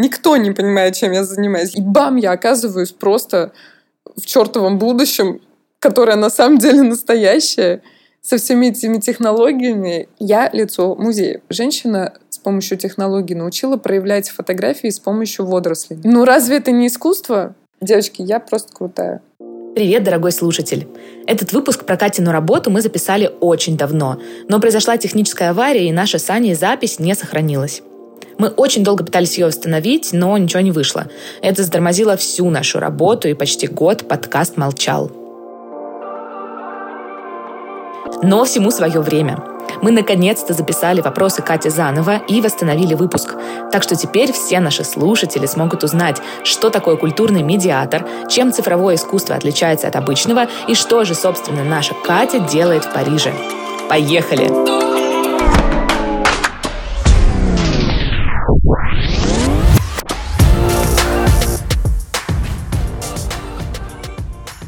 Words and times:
Никто 0.00 0.38
не 0.38 0.50
понимает, 0.52 0.94
чем 0.94 1.12
я 1.12 1.24
занимаюсь. 1.24 1.76
И 1.76 1.82
бам, 1.82 2.16
я 2.16 2.32
оказываюсь 2.32 2.90
просто 2.90 3.52
в 4.16 4.24
чертовом 4.24 4.78
будущем, 4.78 5.42
которое 5.78 6.16
на 6.16 6.30
самом 6.30 6.56
деле 6.56 6.80
настоящее, 6.80 7.82
со 8.22 8.38
всеми 8.38 8.68
этими 8.68 8.98
технологиями. 8.98 10.08
Я 10.18 10.48
лицо 10.54 10.94
музея. 10.94 11.42
Женщина 11.50 12.14
с 12.30 12.38
помощью 12.38 12.78
технологий 12.78 13.34
научила 13.34 13.76
проявлять 13.76 14.30
фотографии 14.30 14.88
с 14.88 14.98
помощью 14.98 15.44
водорослей. 15.44 15.98
Ну 16.02 16.24
разве 16.24 16.56
это 16.56 16.70
не 16.70 16.86
искусство? 16.86 17.54
Девочки, 17.82 18.22
я 18.22 18.40
просто 18.40 18.72
крутая. 18.72 19.20
Привет, 19.74 20.02
дорогой 20.02 20.32
слушатель! 20.32 20.88
Этот 21.26 21.52
выпуск 21.52 21.84
про 21.84 21.98
Катину 21.98 22.32
работу 22.32 22.70
мы 22.70 22.80
записали 22.80 23.30
очень 23.40 23.76
давно, 23.76 24.18
но 24.48 24.60
произошла 24.60 24.96
техническая 24.96 25.50
авария, 25.50 25.88
и 25.88 25.92
наша 25.92 26.18
с 26.18 26.28
Аней 26.30 26.54
запись 26.54 26.98
не 26.98 27.14
сохранилась. 27.14 27.82
Мы 28.38 28.48
очень 28.48 28.82
долго 28.82 29.04
пытались 29.04 29.36
ее 29.38 29.46
восстановить, 29.46 30.10
но 30.12 30.36
ничего 30.38 30.60
не 30.60 30.72
вышло. 30.72 31.06
Это 31.42 31.62
затормозило 31.62 32.16
всю 32.16 32.48
нашу 32.50 32.78
работу, 32.80 33.28
и 33.28 33.34
почти 33.34 33.66
год 33.66 34.08
подкаст 34.08 34.56
молчал. 34.56 35.10
Но 38.22 38.44
всему 38.44 38.70
свое 38.70 39.00
время. 39.00 39.42
Мы 39.82 39.92
наконец-то 39.92 40.52
записали 40.52 41.00
вопросы 41.00 41.42
Кати 41.42 41.70
заново 41.70 42.18
и 42.28 42.40
восстановили 42.40 42.94
выпуск. 42.94 43.34
Так 43.72 43.82
что 43.82 43.96
теперь 43.96 44.32
все 44.32 44.60
наши 44.60 44.84
слушатели 44.84 45.46
смогут 45.46 45.84
узнать, 45.84 46.20
что 46.44 46.70
такое 46.70 46.96
культурный 46.96 47.42
медиатор, 47.42 48.06
чем 48.28 48.52
цифровое 48.52 48.96
искусство 48.96 49.36
отличается 49.36 49.88
от 49.88 49.96
обычного 49.96 50.48
и 50.68 50.74
что 50.74 51.04
же, 51.04 51.14
собственно, 51.14 51.64
наша 51.64 51.94
Катя 52.04 52.40
делает 52.40 52.84
в 52.84 52.92
Париже. 52.92 53.32
Поехали! 53.88 54.89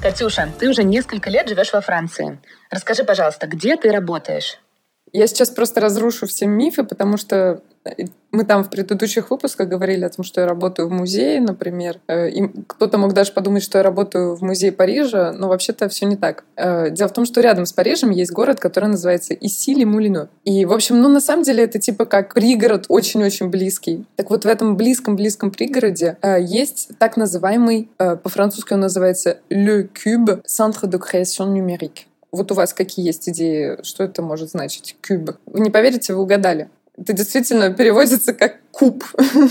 Катюша, 0.03 0.49
ты 0.59 0.69
уже 0.69 0.83
несколько 0.83 1.31
лет 1.31 1.49
живешь 1.49 1.73
во 1.73 1.81
Франции. 1.81 2.41
Расскажи, 2.71 3.05
пожалуйста, 3.05 3.47
где 3.47 3.77
ты 3.77 3.93
работаешь? 3.93 4.59
Я 5.13 5.27
сейчас 5.27 5.51
просто 5.51 5.81
разрушу 5.81 6.27
все 6.27 6.47
мифы, 6.47 6.85
потому 6.85 7.19
что 7.19 7.61
э, 7.85 8.05
мы 8.31 8.45
там 8.45 8.65
в 8.65 8.71
предыдущих 8.71 9.31
выпусках 9.31 9.69
говорили 9.69 10.05
о 10.05 10.09
том, 10.09 10.25
что 10.25 10.41
я 10.41 10.47
работаю 10.47 10.89
в 10.89 10.91
музее, 10.91 11.39
например. 11.39 12.01
Э, 12.09 12.31
и 12.31 12.49
кто-то 12.67 12.97
мог 12.97 13.13
даже 13.13 13.33
подумать, 13.33 13.63
что 13.63 13.77
я 13.77 13.85
работаю 13.85 14.35
в 14.35 14.43
музее 14.43 14.73
Парижа, 14.73 15.33
но 15.33 15.49
вообще-то 15.49 15.91
все 15.91 16.07
не 16.07 16.17
так. 16.17 16.45
Э, 16.57 16.89
дело 16.89 17.09
в 17.09 17.13
том, 17.13 17.27
что 17.27 17.43
рядом 17.43 17.67
с 17.67 17.75
Парижем 17.75 18.09
есть 18.09 18.33
город, 18.33 18.59
который 18.59 18.89
называется 18.89 19.35
Исили-Мулино. 19.35 20.31
И, 20.45 20.65
в 20.65 20.73
общем, 20.73 21.03
ну, 21.03 21.09
на 21.09 21.21
самом 21.21 21.43
деле 21.43 21.65
это 21.65 21.79
типа 21.79 22.07
как 22.07 22.33
пригород 22.33 22.87
очень-очень 22.89 23.51
близкий. 23.51 24.07
Так 24.17 24.31
вот, 24.31 24.45
в 24.45 24.49
этом 24.49 24.79
близком-близком 24.79 25.51
пригороде 25.51 26.17
есть 26.41 26.91
так 26.99 27.19
называемый, 27.19 27.91
по-французски 27.99 28.73
он 28.73 28.81
называется 28.81 29.41
Le 29.51 29.89
Cube, 29.93 30.43
Centre 30.47 30.85
de 30.85 30.99
Création 30.99 31.53
Numérique. 31.53 32.07
Вот 32.33 32.51
у 32.51 32.55
вас 32.55 32.73
какие 32.73 33.07
есть 33.07 33.29
идеи, 33.29 33.79
что 33.83 34.05
это 34.05 34.23
может 34.23 34.51
значить? 34.51 34.97
Куб. 35.07 35.37
Вы 35.47 35.61
не 35.61 35.71
поверите, 35.71 36.15
вы 36.15 36.23
угадали. 36.23 36.71
Это 36.97 37.13
действительно 37.15 37.73
переводится 37.73 38.33
как 38.33 38.61
куб. 38.71 39.05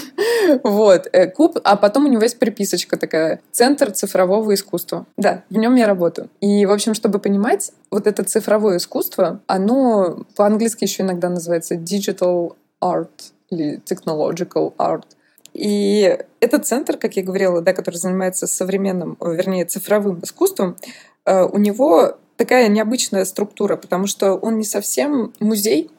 вот, 0.64 1.08
э, 1.12 1.28
куб, 1.28 1.60
а 1.64 1.76
потом 1.76 2.06
у 2.06 2.08
него 2.08 2.23
есть 2.23 2.40
приписочка 2.40 2.98
такая. 2.98 3.42
Центр 3.52 3.92
цифрового 3.92 4.54
искусства. 4.54 5.06
Да, 5.18 5.44
в 5.50 5.58
нем 5.58 5.76
я 5.76 5.88
работаю. 5.88 6.30
И, 6.40 6.66
в 6.66 6.72
общем, 6.72 6.94
чтобы 6.94 7.20
понимать, 7.20 7.72
вот 7.90 8.08
это 8.08 8.23
цифровое 8.23 8.78
искусство, 8.78 9.42
оно 9.48 10.26
по-английски 10.36 10.84
еще 10.84 11.04
иногда 11.04 11.30
называется 11.30 11.76
digital 11.76 12.56
art 12.82 13.10
или 13.50 13.82
technological 13.86 14.73
art. 14.78 15.06
И 15.54 16.18
этот 16.40 16.66
центр, 16.66 16.98
как 16.98 17.16
я 17.16 17.23
говорила, 17.23 17.62
да, 17.62 17.73
который 17.73 17.98
занимается 17.98 18.48
современным, 18.48 19.18
вернее, 19.20 19.66
цифровым 19.66 20.22
искусством, 20.23 20.78
э, 21.26 21.44
у 21.44 21.58
него 21.58 22.18
такая 22.42 22.70
необычная 22.70 23.23
структура, 23.25 23.76
потому 23.76 24.08
что 24.08 24.33
он 24.33 24.58
не 24.58 24.64
совсем 24.64 25.32
музей, 25.39 25.92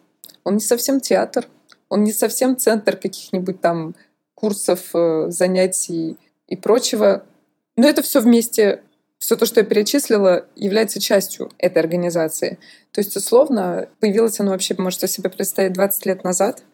он 0.42 0.54
не 0.54 0.60
совсем 0.60 1.00
театр, 1.00 1.46
он 1.88 2.02
не 2.02 2.12
совсем 2.12 2.56
центр 2.56 2.96
каких-нибудь 2.96 3.60
там 3.60 3.94
курсов, 4.34 4.90
э, 4.92 5.26
занятий 5.28 6.16
и 6.48 6.56
прочего. 6.56 7.22
Но 7.76 7.88
это 7.88 8.02
все 8.02 8.20
вместе, 8.20 8.82
все 9.18 9.36
то, 9.36 9.46
что 9.46 9.60
я 9.60 9.64
перечислила, 9.64 10.44
является 10.56 10.98
частью 10.98 11.52
этой 11.58 11.78
организации. 11.78 12.58
То 12.90 13.00
есть, 13.00 13.16
условно, 13.16 13.88
появилось 14.00 14.40
оно 14.40 14.50
вообще, 14.50 14.74
можете 14.76 15.06
себе 15.06 15.30
представить, 15.30 15.74
20 15.74 16.06
лет 16.06 16.24
назад. 16.24 16.64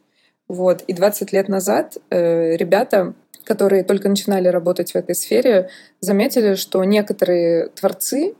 Вот. 0.49 0.81
И 0.87 0.95
20 0.95 1.31
лет 1.35 1.49
назад 1.49 1.99
э, 2.09 2.57
ребята, 2.57 3.13
которые 3.45 3.85
только 3.85 4.09
начинали 4.09 4.49
работать 4.49 4.93
в 4.93 4.97
этой 4.97 5.15
сфере, 5.15 5.69
заметили, 6.01 6.55
что 6.55 6.83
некоторые 6.85 7.69
творцы 7.69 8.35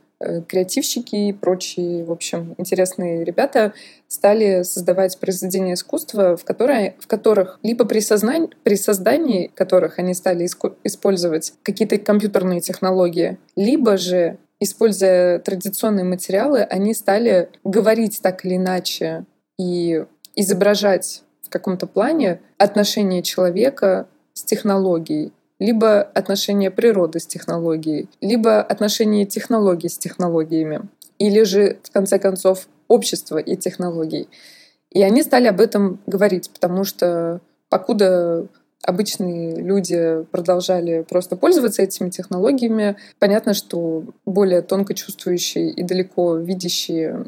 креативщики 0.47 1.15
и 1.15 1.33
прочие, 1.33 2.03
в 2.03 2.11
общем, 2.11 2.55
интересные 2.57 3.23
ребята 3.23 3.73
стали 4.07 4.63
создавать 4.63 5.17
произведения 5.19 5.73
искусства, 5.73 6.35
в, 6.35 6.43
которые, 6.43 6.95
в 6.99 7.07
которых 7.07 7.59
либо 7.63 7.85
при, 7.85 7.99
сознании, 7.99 8.49
при 8.63 8.75
создании 8.75 9.51
которых 9.53 9.97
они 9.99 10.13
стали 10.13 10.43
иску, 10.43 10.75
использовать 10.83 11.53
какие-то 11.63 11.97
компьютерные 11.97 12.59
технологии, 12.59 13.37
либо 13.55 13.97
же, 13.97 14.37
используя 14.59 15.39
традиционные 15.39 16.03
материалы, 16.03 16.61
они 16.61 16.93
стали 16.93 17.49
говорить 17.63 18.19
так 18.21 18.43
или 18.45 18.57
иначе 18.57 19.25
и 19.57 20.03
изображать 20.35 21.23
в 21.43 21.49
каком-то 21.49 21.87
плане 21.87 22.41
отношение 22.57 23.23
человека 23.23 24.07
с 24.33 24.43
технологией 24.43 25.31
либо 25.59 26.01
отношение 26.01 26.71
природы 26.71 27.19
с 27.19 27.27
технологией, 27.27 28.09
либо 28.21 28.61
отношение 28.61 29.25
технологий 29.25 29.89
с 29.89 29.97
технологиями, 29.97 30.81
или 31.17 31.43
же, 31.43 31.77
в 31.83 31.91
конце 31.91 32.17
концов, 32.17 32.67
общества 32.87 33.37
и 33.37 33.55
технологий. 33.55 34.29
И 34.89 35.03
они 35.03 35.21
стали 35.21 35.47
об 35.47 35.59
этом 35.59 35.99
говорить, 36.07 36.49
потому 36.49 36.83
что 36.83 37.41
покуда 37.69 38.47
обычные 38.83 39.57
люди 39.57 40.23
продолжали 40.31 41.05
просто 41.07 41.35
пользоваться 41.35 41.83
этими 41.83 42.09
технологиями, 42.09 42.95
понятно, 43.19 43.53
что 43.53 44.05
более 44.25 44.61
тонко 44.61 44.93
чувствующие 44.93 45.69
и 45.69 45.83
далеко 45.83 46.37
видящие 46.37 47.25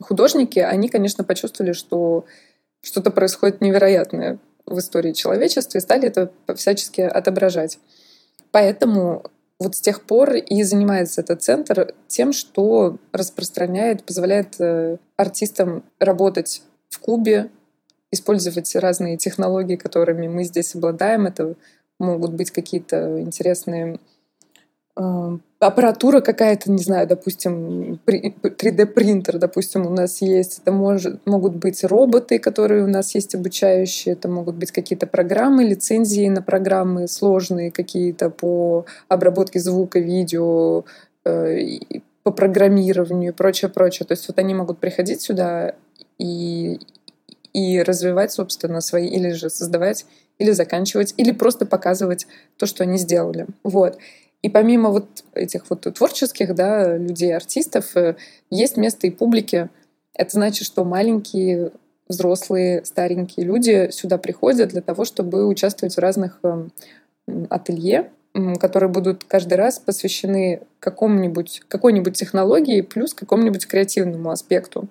художники, 0.00 0.58
они, 0.58 0.88
конечно, 0.88 1.24
почувствовали, 1.24 1.72
что 1.72 2.26
что-то 2.82 3.10
происходит 3.10 3.60
невероятное 3.60 4.38
в 4.66 4.78
истории 4.78 5.12
человечества 5.12 5.78
и 5.78 5.80
стали 5.80 6.08
это 6.08 6.30
всячески 6.54 7.00
отображать. 7.00 7.78
Поэтому 8.50 9.24
вот 9.58 9.76
с 9.76 9.80
тех 9.80 10.02
пор 10.02 10.34
и 10.34 10.62
занимается 10.62 11.20
этот 11.20 11.42
центр 11.42 11.94
тем, 12.08 12.32
что 12.32 12.98
распространяет, 13.12 14.04
позволяет 14.04 14.60
э, 14.60 14.96
артистам 15.16 15.84
работать 15.98 16.62
в 16.88 16.98
клубе, 16.98 17.50
использовать 18.10 18.74
разные 18.76 19.16
технологии, 19.16 19.76
которыми 19.76 20.28
мы 20.28 20.44
здесь 20.44 20.74
обладаем. 20.74 21.26
Это 21.26 21.54
могут 21.98 22.32
быть 22.32 22.50
какие-то 22.50 23.20
интересные 23.20 23.98
аппаратура 24.94 26.20
какая-то, 26.20 26.70
не 26.70 26.82
знаю, 26.82 27.06
допустим, 27.06 27.98
3D-принтер, 28.06 29.38
допустим, 29.38 29.86
у 29.86 29.90
нас 29.90 30.20
есть, 30.20 30.60
это 30.60 30.72
может, 30.72 31.24
могут 31.26 31.56
быть 31.56 31.82
роботы, 31.84 32.38
которые 32.38 32.84
у 32.84 32.88
нас 32.88 33.14
есть 33.14 33.34
обучающие, 33.34 34.12
это 34.12 34.28
могут 34.28 34.56
быть 34.56 34.70
какие-то 34.70 35.06
программы, 35.06 35.64
лицензии 35.64 36.28
на 36.28 36.42
программы 36.42 37.08
сложные 37.08 37.70
какие-то 37.70 38.28
по 38.28 38.84
обработке 39.08 39.60
звука, 39.60 39.98
видео, 39.98 40.84
э, 41.24 41.78
по 42.22 42.30
программированию 42.30 43.32
и 43.32 43.34
прочее, 43.34 43.70
прочее. 43.70 44.06
То 44.06 44.12
есть 44.12 44.28
вот 44.28 44.38
они 44.38 44.54
могут 44.54 44.78
приходить 44.78 45.22
сюда 45.22 45.74
и, 46.18 46.78
и 47.52 47.82
развивать, 47.82 48.32
собственно, 48.32 48.80
свои, 48.80 49.08
или 49.08 49.30
же 49.30 49.48
создавать, 49.48 50.06
или 50.38 50.50
заканчивать, 50.50 51.14
или 51.16 51.32
просто 51.32 51.66
показывать 51.66 52.26
то, 52.56 52.66
что 52.66 52.84
они 52.84 52.98
сделали. 52.98 53.46
Вот. 53.62 53.98
И 54.42 54.48
помимо 54.48 54.90
вот 54.90 55.06
этих 55.34 55.70
вот 55.70 55.82
творческих 55.94 56.54
да, 56.54 56.96
людей, 56.96 57.34
артистов, 57.34 57.96
э, 57.96 58.16
есть 58.50 58.76
место 58.76 59.06
и 59.06 59.10
публике. 59.10 59.70
Это 60.14 60.32
значит, 60.32 60.66
что 60.66 60.84
маленькие, 60.84 61.70
взрослые, 62.08 62.84
старенькие 62.84 63.46
люди 63.46 63.88
сюда 63.92 64.18
приходят 64.18 64.70
для 64.70 64.82
того, 64.82 65.04
чтобы 65.04 65.46
участвовать 65.46 65.94
в 65.94 66.00
разных 66.00 66.40
эм, 66.42 66.72
ателье, 67.48 68.10
которые 68.60 68.90
будут 68.90 69.24
каждый 69.24 69.54
раз 69.54 69.78
посвящены 69.78 70.62
какому-нибудь, 70.80 71.62
какой-нибудь 71.68 72.14
технологии 72.14 72.80
плюс 72.80 73.14
какому-нибудь 73.14 73.66
креативному 73.66 74.30
аспекту. 74.30 74.88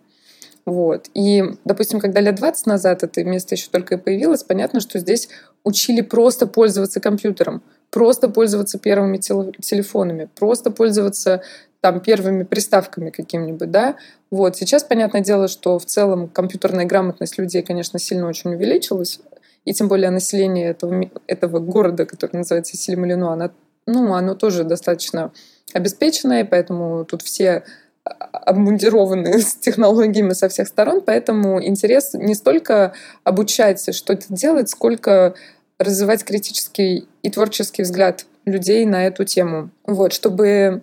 Вот. 0.65 1.09
И, 1.15 1.44
допустим, 1.65 2.00
когда 2.00 2.21
лет 2.21 2.36
20 2.36 2.68
назад 2.68 3.03
это 3.03 3.24
место 3.24 3.56
еще 3.56 3.68
только 3.71 3.95
и 3.95 3.98
появилось, 3.98 4.44
понятно, 4.44 4.80
что 4.80 5.00
здесь 5.00 5.27
учили 5.63 6.01
просто 6.01 6.45
пользоваться 6.45 7.00
компьютером, 7.00 7.63
просто 7.91 8.29
пользоваться 8.29 8.79
первыми 8.79 9.17
телефонами, 9.17 10.29
просто 10.35 10.71
пользоваться 10.71 11.43
там 11.81 11.99
первыми 11.99 12.43
приставками 12.43 13.09
какими-нибудь, 13.09 13.69
да. 13.69 13.95
Вот. 14.29 14.55
Сейчас, 14.55 14.83
понятное 14.83 15.21
дело, 15.21 15.47
что 15.47 15.77
в 15.77 15.85
целом 15.85 16.29
компьютерная 16.29 16.85
грамотность 16.85 17.38
людей, 17.38 17.63
конечно, 17.63 17.99
сильно 17.99 18.27
очень 18.27 18.53
увеличилась, 18.53 19.19
и 19.65 19.73
тем 19.73 19.88
более 19.88 20.09
население 20.09 20.69
этого, 20.69 21.09
этого 21.27 21.59
города, 21.59 22.05
который 22.05 22.38
называется 22.38 22.77
Сильмалино, 22.77 23.33
оно, 23.33 23.51
ну, 23.85 24.13
оно 24.13 24.35
тоже 24.35 24.63
достаточно 24.63 25.31
обеспеченное, 25.73 26.45
поэтому 26.45 27.05
тут 27.05 27.21
все 27.21 27.63
обмундированы 28.03 29.39
с 29.41 29.55
технологиями 29.55 30.33
со 30.33 30.49
всех 30.49 30.67
сторон, 30.67 31.01
поэтому 31.01 31.63
интерес 31.63 32.13
не 32.13 32.35
столько 32.35 32.93
обучать 33.23 33.95
что-то 33.95 34.25
делать, 34.29 34.69
сколько 34.69 35.35
развивать 35.83 36.23
критический 36.23 37.07
и 37.23 37.29
творческий 37.29 37.83
взгляд 37.83 38.25
людей 38.45 38.85
на 38.85 39.05
эту 39.05 39.23
тему. 39.23 39.69
Вот, 39.85 40.13
чтобы 40.13 40.81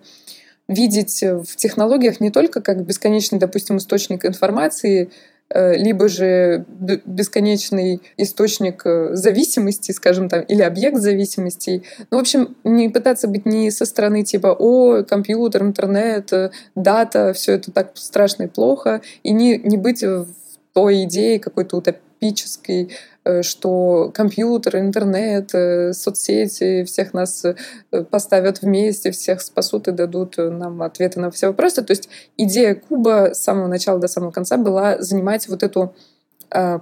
видеть 0.67 1.21
в 1.21 1.55
технологиях 1.55 2.21
не 2.21 2.29
только 2.29 2.61
как 2.61 2.85
бесконечный, 2.85 3.39
допустим, 3.39 3.77
источник 3.77 4.23
информации, 4.23 5.09
э, 5.49 5.75
либо 5.75 6.07
же 6.07 6.63
бесконечный 7.05 8.01
источник 8.17 8.83
э, 8.85 9.09
зависимости, 9.13 9.91
скажем 9.91 10.29
там, 10.29 10.41
или 10.41 10.61
объект 10.61 10.97
зависимости. 10.97 11.83
Ну, 12.11 12.17
в 12.17 12.21
общем, 12.21 12.55
не 12.63 12.87
пытаться 12.89 13.27
быть 13.27 13.47
не 13.47 13.71
со 13.71 13.85
стороны 13.85 14.23
типа 14.23 14.55
«О, 14.57 15.03
компьютер, 15.03 15.63
интернет, 15.63 16.31
э, 16.31 16.51
дата, 16.75 17.33
все 17.33 17.53
это 17.53 17.71
так 17.71 17.91
страшно 17.95 18.43
и 18.43 18.47
плохо», 18.47 19.01
и 19.23 19.31
не, 19.31 19.57
не 19.57 19.77
быть 19.77 20.03
в 20.03 20.27
той 20.73 21.03
идее 21.05 21.39
какой-то 21.39 21.77
утопической, 22.21 22.89
Э, 23.29 23.43
что 23.43 24.11
компьютер, 24.13 24.77
интернет, 24.77 25.53
э, 25.53 25.93
соцсети 25.93 26.83
всех 26.83 27.13
нас 27.13 27.45
э, 27.45 28.03
поставят 28.03 28.61
вместе, 28.61 29.11
всех 29.11 29.41
спасут 29.41 29.87
и 29.87 29.91
дадут 29.91 30.37
нам 30.37 30.81
ответы 30.81 31.19
на 31.19 31.29
все 31.29 31.47
вопросы. 31.47 31.83
То 31.83 31.91
есть 31.91 32.09
идея 32.37 32.75
Куба 32.75 33.31
с 33.33 33.41
самого 33.43 33.67
начала 33.67 33.99
до 33.99 34.07
самого 34.07 34.31
конца 34.31 34.57
была 34.57 35.01
занимать 35.01 35.47
вот 35.47 35.63
эту 35.63 35.93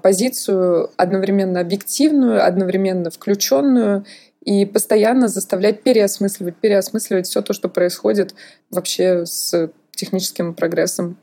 позицию 0.02 0.92
одновременно 0.96 1.60
объективную, 1.60 2.46
одновременно 2.46 3.12
включенную 3.12 4.06
и 4.46 4.66
постоянно 4.66 5.28
заставлять 5.28 5.84
переосмысливать, 5.84 6.56
переосмысливать 6.56 7.28
все 7.28 7.42
то, 7.42 7.52
что 7.52 7.68
происходит 7.68 8.34
вообще 8.72 9.26
с 9.26 9.70
техническим 9.94 10.54
прогрессом. 10.54 11.18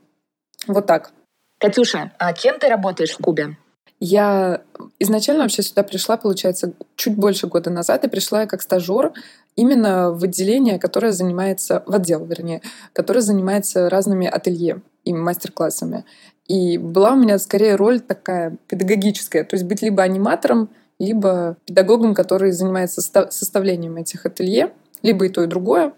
Вот 0.67 0.85
так. 0.85 1.13
Катюша, 1.59 2.13
а 2.19 2.35
кем 2.35 2.59
ты 2.59 2.69
работаешь 2.69 3.15
в 3.15 3.23
Кубе? 3.23 3.57
Я 4.01 4.63
изначально 4.99 5.43
вообще 5.43 5.63
сюда 5.63 5.83
пришла, 5.83 6.17
получается, 6.17 6.73
чуть 6.97 7.17
больше 7.17 7.47
года 7.47 7.71
назад, 7.71 8.05
и 8.05 8.09
пришла 8.09 8.43
я 8.43 8.47
как 8.47 8.63
стажер 8.63 9.13
именно 9.57 10.11
в 10.11 10.25
отделение, 10.25 10.79
которое 10.79 11.13
занимается, 11.13 11.83
в 11.87 11.95
отдел, 11.95 12.25
вернее, 12.25 12.61
которое 12.93 13.21
занимается 13.21 13.89
разными 13.89 14.27
ателье 14.27 14.83
и 15.05 15.13
мастер-классами. 15.13 16.05
И 16.47 16.77
была 16.77 17.13
у 17.13 17.17
меня 17.17 17.39
скорее 17.39 17.77
роль 17.77 18.01
такая 18.01 18.57
педагогическая, 18.69 19.45
то 19.45 19.55
есть 19.55 19.65
быть 19.65 19.81
либо 19.81 20.03
аниматором, 20.03 20.71
либо 20.99 21.57
педагогом, 21.65 22.15
который 22.15 22.53
занимается 22.53 23.01
составлением 23.01 23.97
этих 23.97 24.27
ателье, 24.27 24.73
либо 25.03 25.27
и 25.27 25.29
то, 25.29 25.43
и 25.43 25.47
другое. 25.47 25.93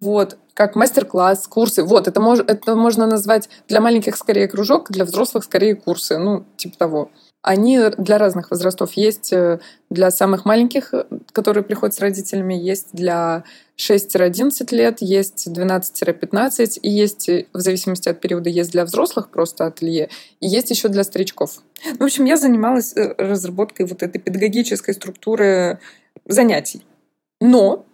Вот, 0.00 0.38
как 0.54 0.76
мастер-класс, 0.76 1.46
курсы. 1.46 1.82
Вот, 1.82 2.08
это, 2.08 2.20
мож, 2.20 2.40
это 2.40 2.74
можно 2.74 3.06
назвать 3.06 3.48
для 3.68 3.80
маленьких 3.80 4.16
скорее 4.16 4.48
кружок, 4.48 4.90
для 4.90 5.04
взрослых 5.04 5.44
скорее 5.44 5.74
курсы, 5.74 6.18
ну, 6.18 6.44
типа 6.56 6.78
того. 6.78 7.10
Они 7.42 7.80
для 7.96 8.18
разных 8.18 8.50
возрастов. 8.50 8.92
Есть 8.94 9.32
э, 9.32 9.60
для 9.88 10.10
самых 10.10 10.44
маленьких, 10.44 10.92
э, 10.92 11.04
которые 11.32 11.64
приходят 11.64 11.94
с 11.94 12.00
родителями, 12.00 12.52
есть 12.52 12.88
для 12.92 13.44
6-11 13.78 14.74
лет, 14.74 14.98
есть 15.00 15.48
12-15, 15.48 16.78
и 16.82 16.90
есть, 16.90 17.30
э, 17.30 17.46
в 17.54 17.60
зависимости 17.60 18.10
от 18.10 18.20
периода, 18.20 18.50
есть 18.50 18.72
для 18.72 18.84
взрослых 18.84 19.30
просто 19.30 19.64
ателье, 19.64 20.10
и 20.40 20.48
есть 20.48 20.68
еще 20.68 20.88
для 20.88 21.02
старичков. 21.02 21.62
В 21.98 22.04
общем, 22.04 22.26
я 22.26 22.36
занималась 22.36 22.92
разработкой 22.94 23.86
вот 23.86 24.02
этой 24.02 24.18
педагогической 24.18 24.92
структуры 24.92 25.78
занятий. 26.26 26.84
Но 27.40 27.86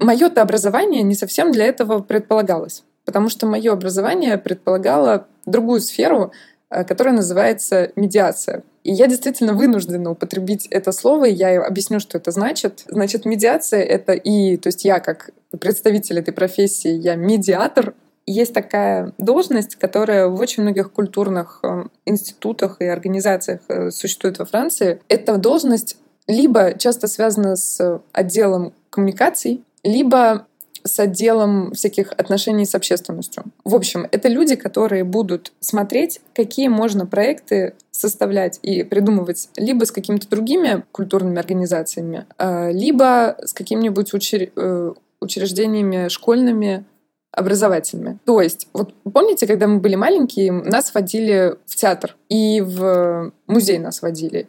мое 0.00 0.26
образование 0.26 1.02
не 1.02 1.14
совсем 1.14 1.52
для 1.52 1.66
этого 1.66 2.00
предполагалось, 2.00 2.82
потому 3.04 3.28
что 3.28 3.46
мое 3.46 3.72
образование 3.72 4.36
предполагало 4.36 5.28
другую 5.46 5.80
сферу, 5.80 6.32
которая 6.68 7.14
называется 7.14 7.92
медиация. 7.94 8.64
И 8.82 8.92
я 8.92 9.06
действительно 9.06 9.52
вынуждена 9.52 10.10
употребить 10.10 10.66
это 10.66 10.92
слово, 10.92 11.26
и 11.26 11.34
я 11.34 11.62
объясню, 11.62 12.00
что 12.00 12.18
это 12.18 12.30
значит. 12.30 12.84
Значит, 12.88 13.24
медиация— 13.24 13.82
это 13.84 14.12
и... 14.12 14.56
То 14.56 14.68
есть 14.68 14.84
я 14.84 15.00
как 15.00 15.30
представитель 15.58 16.18
этой 16.18 16.32
профессии, 16.32 16.90
я 16.90 17.14
медиатор, 17.16 17.94
есть 18.26 18.54
такая 18.54 19.12
должность, 19.18 19.76
которая 19.76 20.28
в 20.28 20.40
очень 20.40 20.62
многих 20.62 20.92
культурных 20.92 21.60
э, 21.62 21.84
институтах 22.04 22.76
и 22.80 22.84
организациях 22.84 23.60
э, 23.68 23.90
существует 23.90 24.38
во 24.38 24.44
Франции. 24.44 25.00
Эта 25.08 25.36
должность 25.36 25.96
либо 26.28 26.78
часто 26.78 27.08
связана 27.08 27.56
с 27.56 28.00
отделом 28.12 28.72
коммуникаций, 28.90 29.64
либо 29.82 30.46
с 30.84 30.98
отделом 30.98 31.72
всяких 31.72 32.12
отношений 32.12 32.64
с 32.64 32.74
общественностью. 32.74 33.44
В 33.64 33.74
общем, 33.74 34.06
это 34.10 34.28
люди, 34.28 34.54
которые 34.54 35.04
будут 35.04 35.52
смотреть, 35.60 36.20
какие 36.34 36.68
можно 36.68 37.06
проекты 37.06 37.74
составлять 38.00 38.58
и 38.62 38.82
придумывать 38.82 39.48
либо 39.56 39.84
с 39.84 39.92
какими-то 39.92 40.28
другими 40.28 40.84
культурными 40.92 41.38
организациями, 41.38 42.26
а, 42.38 42.70
либо 42.70 43.36
с 43.42 43.52
какими-нибудь 43.52 44.14
учр... 44.14 44.50
Э, 44.56 44.92
учреждениями 45.22 46.08
школьными, 46.08 46.86
образовательными. 47.30 48.18
То 48.24 48.40
есть, 48.40 48.68
вот 48.72 48.94
помните, 49.12 49.46
когда 49.46 49.66
мы 49.66 49.78
были 49.78 49.94
маленькие, 49.94 50.50
нас 50.50 50.94
водили 50.94 51.56
в 51.66 51.76
театр 51.76 52.16
и 52.30 52.62
в 52.62 53.30
музей 53.46 53.78
нас 53.78 54.00
водили. 54.00 54.48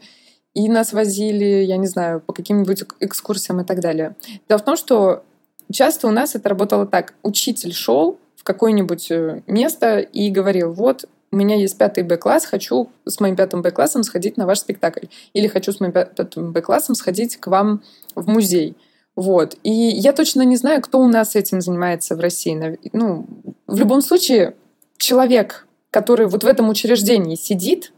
И 0.53 0.69
нас 0.69 0.93
возили, 0.93 1.63
я 1.63 1.75
не 1.75 1.87
знаю, 1.87 2.21
по 2.21 2.31
каким-нибудь 2.31 2.85
экскурсиям 3.01 3.59
и 3.59 3.65
так 3.65 3.81
далее. 3.81 4.15
Дело 4.47 4.59
в 4.59 4.63
том, 4.63 4.77
что 4.77 5.23
Часто 5.71 6.07
у 6.07 6.11
нас 6.11 6.35
это 6.35 6.49
работало 6.49 6.85
так. 6.85 7.13
Учитель 7.23 7.73
шел 7.73 8.19
в 8.35 8.43
какое-нибудь 8.43 9.11
э, 9.11 9.41
место 9.47 9.99
и 9.99 10.29
говорил, 10.29 10.73
вот, 10.73 11.05
у 11.31 11.35
меня 11.35 11.55
есть 11.55 11.77
пятый 11.77 12.03
Б-класс, 12.03 12.45
хочу 12.45 12.89
с 13.05 13.19
моим 13.19 13.35
пятым 13.35 13.61
Б-классом 13.61 14.03
сходить 14.03 14.37
на 14.37 14.45
ваш 14.45 14.59
спектакль. 14.59 15.07
Или 15.33 15.47
хочу 15.47 15.71
с 15.71 15.79
моим 15.79 15.93
пятым 15.93 16.51
Б-классом 16.51 16.95
сходить 16.95 17.37
к 17.37 17.47
вам 17.47 17.81
в 18.15 18.27
музей. 18.27 18.75
Вот. 19.15 19.55
И 19.63 19.71
я 19.71 20.13
точно 20.13 20.41
не 20.43 20.57
знаю, 20.57 20.81
кто 20.81 20.99
у 20.99 21.07
нас 21.07 21.35
этим 21.35 21.61
занимается 21.61 22.15
в 22.15 22.19
России. 22.19 22.79
Ну, 22.93 23.25
в 23.67 23.77
любом 23.77 24.01
случае, 24.01 24.55
человек, 24.97 25.67
который 25.89 26.27
вот 26.27 26.43
в 26.43 26.47
этом 26.47 26.69
учреждении 26.69 27.35
сидит 27.35 27.93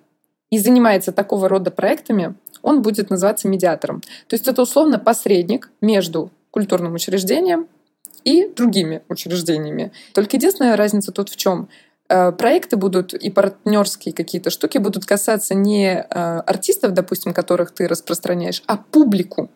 и 0.50 0.60
занимается 0.60 1.12
такого 1.12 1.50
рода 1.50 1.72
проектами, 1.72 2.36
он 2.62 2.82
будет 2.82 3.10
называться 3.10 3.48
медиатором. 3.48 4.02
То 4.28 4.36
есть 4.36 4.48
это 4.48 4.62
условно 4.62 5.00
посредник 5.00 5.72
между 5.82 6.32
культурным 6.52 6.94
учреждениям 6.94 7.68
и 8.24 8.48
другими 8.48 9.02
учреждениями. 9.10 9.92
Только 10.14 10.38
единственная 10.38 10.78
разница 10.78 11.12
тут 11.12 11.30
в 11.30 11.36
чем? 11.36 11.68
Э, 12.10 12.32
проекты 12.32 12.76
будут 12.76 13.14
и 13.14 13.30
партнерские 13.30 14.14
какие-то 14.14 14.50
штуки 14.50 14.78
будут 14.78 15.06
касаться 15.06 15.56
не 15.56 15.94
э, 15.94 16.04
артистов, 16.10 16.94
допустим, 16.94 17.34
которых 17.34 17.72
ты 17.72 17.88
распространяешь, 17.88 18.64
а 18.68 18.78
публику. 18.78 19.50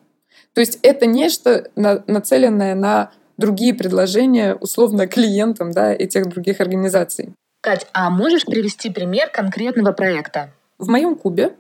То 0.53 0.61
есть 0.61 0.79
это 0.81 1.05
нечто 1.05 1.69
нацеленное 1.75 2.73
на 2.73 3.11
другие 3.37 3.73
предложения, 3.73 4.55
условно, 4.55 5.07
клиентам 5.07 5.71
да, 5.71 5.93
этих 5.93 6.27
других 6.29 6.59
организаций. 6.59 7.33
Кать, 7.61 7.85
а 7.93 8.09
можешь 8.09 8.45
привести 8.45 8.89
пример 8.89 9.29
конкретного 9.29 9.91
проекта? 9.91 10.51
В 10.79 10.87
моем 10.87 11.15
кубе 11.15 11.53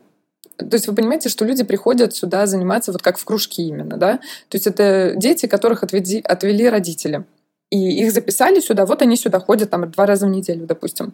то 0.57 0.73
есть 0.73 0.87
вы 0.87 0.95
понимаете, 0.95 1.29
что 1.29 1.45
люди 1.45 1.63
приходят 1.63 2.15
сюда 2.15 2.47
заниматься 2.47 2.91
вот 2.91 3.01
как 3.03 3.19
в 3.19 3.25
кружки 3.25 3.67
именно, 3.67 3.97
да? 3.97 4.17
То 4.49 4.55
есть 4.55 4.65
это 4.65 5.13
дети, 5.15 5.45
которых 5.45 5.83
отведи, 5.83 6.19
отвели 6.23 6.67
родители. 6.67 7.25
И 7.69 8.01
их 8.01 8.11
записали 8.11 8.59
сюда, 8.59 8.85
вот 8.85 9.01
они 9.01 9.17
сюда 9.17 9.39
ходят 9.39 9.69
там 9.69 9.89
два 9.91 10.05
раза 10.05 10.25
в 10.25 10.29
неделю, 10.29 10.65
допустим. 10.65 11.13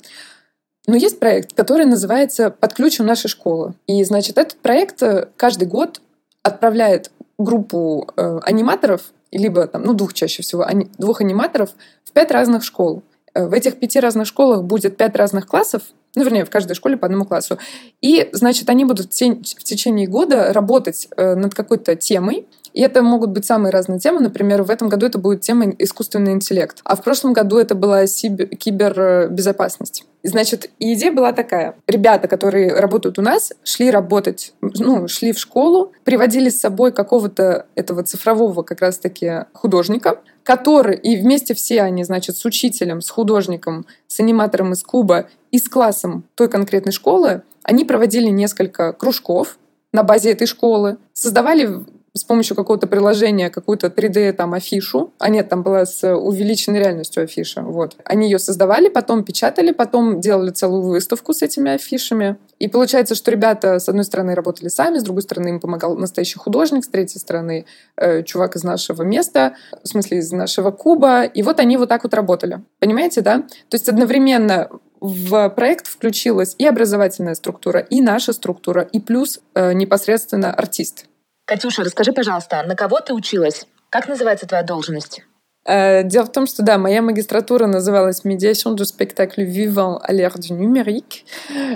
Но 0.85 0.95
есть 0.95 1.19
проект, 1.19 1.53
который 1.53 1.85
называется 1.85 2.49
«Под 2.49 2.73
ключом 2.73 3.05
нашей 3.05 3.29
школы». 3.29 3.73
И, 3.87 4.03
значит, 4.03 4.37
этот 4.37 4.57
проект 4.57 5.01
э, 5.01 5.29
каждый 5.37 5.67
год 5.67 6.01
отправляет 6.43 7.11
группу 7.37 8.07
э, 8.15 8.39
аниматоров, 8.43 9.13
либо 9.31 9.65
там, 9.67 9.83
ну, 9.83 9.93
двух 9.93 10.13
чаще 10.13 10.43
всего, 10.43 10.63
ани, 10.63 10.89
двух 10.97 11.21
аниматоров 11.21 11.71
в 12.03 12.11
пять 12.11 12.31
разных 12.31 12.63
школ. 12.63 13.01
Э, 13.33 13.47
в 13.47 13.53
этих 13.53 13.79
пяти 13.79 13.99
разных 13.99 14.27
школах 14.27 14.63
будет 14.63 14.97
пять 14.97 15.15
разных 15.15 15.47
классов, 15.47 15.83
ну, 16.15 16.23
вернее, 16.23 16.45
в 16.45 16.49
каждой 16.49 16.73
школе 16.75 16.97
по 16.97 17.05
одному 17.05 17.25
классу. 17.25 17.57
И, 18.01 18.29
значит, 18.33 18.69
они 18.69 18.85
будут 18.85 19.13
в 19.13 19.63
течение 19.63 20.07
года 20.07 20.53
работать 20.53 21.07
э, 21.15 21.35
над 21.35 21.55
какой-то 21.55 21.95
темой, 21.95 22.45
и 22.73 22.81
это 22.81 23.01
могут 23.01 23.29
быть 23.29 23.45
самые 23.45 23.71
разные 23.71 23.99
темы. 23.99 24.19
Например, 24.19 24.63
в 24.63 24.69
этом 24.69 24.89
году 24.89 25.05
это 25.05 25.19
будет 25.19 25.41
тема 25.41 25.69
искусственный 25.77 26.33
интеллект. 26.33 26.79
А 26.83 26.95
в 26.95 27.03
прошлом 27.03 27.33
году 27.33 27.57
это 27.57 27.75
была 27.75 28.05
кибербезопасность. 28.05 30.05
Значит, 30.23 30.69
идея 30.79 31.11
была 31.11 31.33
такая. 31.33 31.75
Ребята, 31.87 32.27
которые 32.27 32.79
работают 32.79 33.19
у 33.19 33.21
нас, 33.21 33.53
шли 33.63 33.91
работать, 33.91 34.53
ну, 34.61 35.07
шли 35.07 35.33
в 35.33 35.39
школу, 35.39 35.91
приводили 36.05 36.49
с 36.49 36.61
собой 36.61 36.93
какого-то 36.93 37.67
этого 37.75 38.03
цифрового 38.03 38.63
как 38.63 38.81
раз-таки 38.81 39.45
художника, 39.53 40.21
который, 40.43 40.95
и 40.95 41.17
вместе 41.17 41.53
все 41.53 41.81
они, 41.81 42.05
значит, 42.05 42.37
с 42.37 42.45
учителем, 42.45 43.01
с 43.01 43.09
художником, 43.09 43.85
с 44.07 44.21
аниматором 44.21 44.71
из 44.71 44.83
Куба 44.83 45.27
и 45.51 45.59
с 45.59 45.67
классом 45.67 46.23
той 46.35 46.47
конкретной 46.47 46.93
школы, 46.93 47.41
они 47.63 47.83
проводили 47.83 48.29
несколько 48.29 48.93
кружков, 48.93 49.57
на 49.93 50.03
базе 50.03 50.31
этой 50.31 50.47
школы, 50.47 50.97
создавали 51.13 51.85
с 52.15 52.23
помощью 52.23 52.55
какого-то 52.55 52.85
приложения 52.85 53.49
какую-то 53.49 53.87
3D 53.87 54.33
там 54.33 54.53
афишу, 54.53 55.13
а 55.17 55.29
нет, 55.29 55.49
там 55.49 55.63
была 55.63 55.85
с 55.85 56.15
увеличенной 56.15 56.79
реальностью 56.79 57.23
афиша, 57.23 57.61
вот. 57.61 57.95
Они 58.05 58.27
ее 58.27 58.37
создавали, 58.37 58.89
потом 58.89 59.23
печатали, 59.23 59.71
потом 59.71 60.21
делали 60.21 60.51
целую 60.51 60.83
выставку 60.83 61.33
с 61.33 61.41
этими 61.41 61.71
афишами. 61.71 62.37
И 62.59 62.67
получается, 62.67 63.15
что 63.15 63.31
ребята, 63.31 63.79
с 63.79 63.89
одной 63.89 64.05
стороны, 64.05 64.35
работали 64.35 64.67
сами, 64.67 64.99
с 64.99 65.03
другой 65.03 65.23
стороны, 65.23 65.49
им 65.49 65.59
помогал 65.59 65.97
настоящий 65.97 66.37
художник, 66.37 66.85
с 66.85 66.87
третьей 66.87 67.19
стороны, 67.19 67.65
э, 67.97 68.21
чувак 68.23 68.55
из 68.55 68.63
нашего 68.63 69.01
места, 69.01 69.55
в 69.83 69.87
смысле, 69.87 70.19
из 70.19 70.31
нашего 70.31 70.69
куба. 70.69 71.23
И 71.23 71.41
вот 71.41 71.59
они 71.59 71.77
вот 71.77 71.89
так 71.89 72.03
вот 72.03 72.13
работали. 72.13 72.63
Понимаете, 72.79 73.21
да? 73.21 73.39
То 73.69 73.75
есть 73.75 73.89
одновременно 73.89 74.69
в 75.01 75.49
проект 75.49 75.87
включилась 75.87 76.55
и 76.57 76.65
образовательная 76.65 77.35
структура, 77.35 77.81
и 77.81 78.01
наша 78.01 78.31
структура, 78.31 78.83
и 78.83 78.99
плюс 78.99 79.41
э, 79.55 79.73
непосредственно 79.73 80.53
артист. 80.53 81.07
Катюша, 81.45 81.83
расскажи, 81.83 82.13
пожалуйста, 82.13 82.63
на 82.63 82.75
кого 82.75 82.99
ты 83.01 83.13
училась? 83.13 83.67
Как 83.89 84.07
называется 84.07 84.47
твоя 84.47 84.63
должность? 84.63 85.23
Э, 85.65 86.03
дело 86.03 86.25
в 86.25 86.31
том, 86.31 86.45
что 86.45 86.63
да, 86.63 86.77
моя 86.77 87.01
магистратура 87.01 87.67
называлась 87.67 88.23
«Médiation 88.25 88.75
du 88.75 88.83
spectacle 88.85 89.43
vivant 89.43 89.99
à 90.01 90.11
l'ère 90.11 90.37
du 90.37 90.53
numérique», 90.53 91.25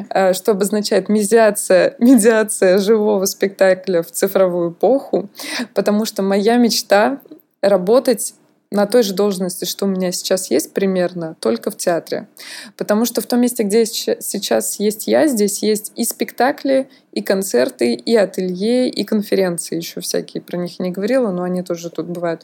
э, 0.10 0.34
что 0.34 0.52
обозначает 0.52 1.10
медиация, 1.10 1.96
медиация 2.00 2.80
живого 2.80 3.26
спектакля 3.26 4.04
в 4.04 4.12
цифровую 4.12 4.72
эпоху, 4.72 5.30
потому 5.74 6.06
что 6.06 6.22
моя 6.22 6.58
мечта— 6.58 7.20
работать 7.62 8.34
на 8.72 8.86
той 8.86 9.04
же 9.04 9.14
должности, 9.14 9.66
что 9.66 9.86
у 9.86 9.88
меня 9.88 10.12
сейчас 10.12 10.52
есть 10.52 10.74
примерно, 10.74 11.36
только 11.40 11.72
в 11.72 11.78
театре. 11.78 12.28
Потому 12.76 13.06
что 13.06 13.22
в 13.22 13.26
том 13.26 13.42
месте, 13.42 13.64
где 13.64 13.86
сейчас 13.86 14.80
есть 14.80 15.08
я, 15.08 15.28
здесь 15.28 15.64
есть 15.64 15.92
и 15.96 16.04
спектакли, 16.04 16.90
и 17.14 17.22
концерты, 17.22 17.94
и 17.94 18.16
ателье, 18.16 18.90
и 18.90 19.04
конференции 19.04 19.78
еще 19.78 20.02
всякие. 20.02 20.42
Про 20.42 20.58
них 20.58 20.80
не 20.80 20.92
говорила, 20.92 21.32
но 21.32 21.44
они 21.44 21.64
тоже 21.64 21.90
тут 21.90 22.08
бывают. 22.08 22.44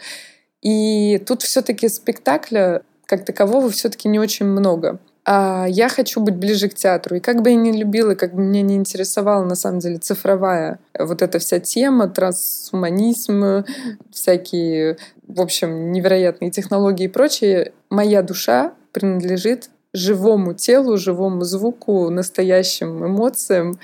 И 0.61 1.21
тут 1.27 1.41
все-таки 1.41 1.89
спектакля 1.89 2.83
как 3.05 3.25
такового 3.25 3.69
все-таки 3.69 4.07
не 4.07 4.19
очень 4.19 4.45
много 4.45 4.99
а 5.25 5.65
я 5.69 5.87
хочу 5.87 6.19
быть 6.19 6.35
ближе 6.35 6.67
к 6.67 6.73
театру. 6.73 7.15
И 7.15 7.19
как 7.19 7.41
бы 7.41 7.51
я 7.51 7.55
не 7.55 7.71
любила, 7.71 8.15
как 8.15 8.33
бы 8.33 8.41
меня 8.41 8.61
не 8.61 8.75
интересовала 8.75 9.45
на 9.45 9.55
самом 9.55 9.79
деле 9.79 9.97
цифровая 9.97 10.79
вот 10.97 11.21
эта 11.21 11.39
вся 11.39 11.59
тема, 11.59 12.09
трансгуманизм, 12.09 13.63
всякие, 14.11 14.97
в 15.27 15.41
общем, 15.41 15.91
невероятные 15.91 16.51
технологии 16.51 17.05
и 17.05 17.09
прочее, 17.09 17.71
моя 17.89 18.21
душа 18.21 18.73
принадлежит 18.91 19.69
живому 19.93 20.53
телу, 20.53 20.97
живому 20.97 21.43
звуку, 21.43 22.09
настоящим 22.09 23.05
эмоциям, 23.05 23.79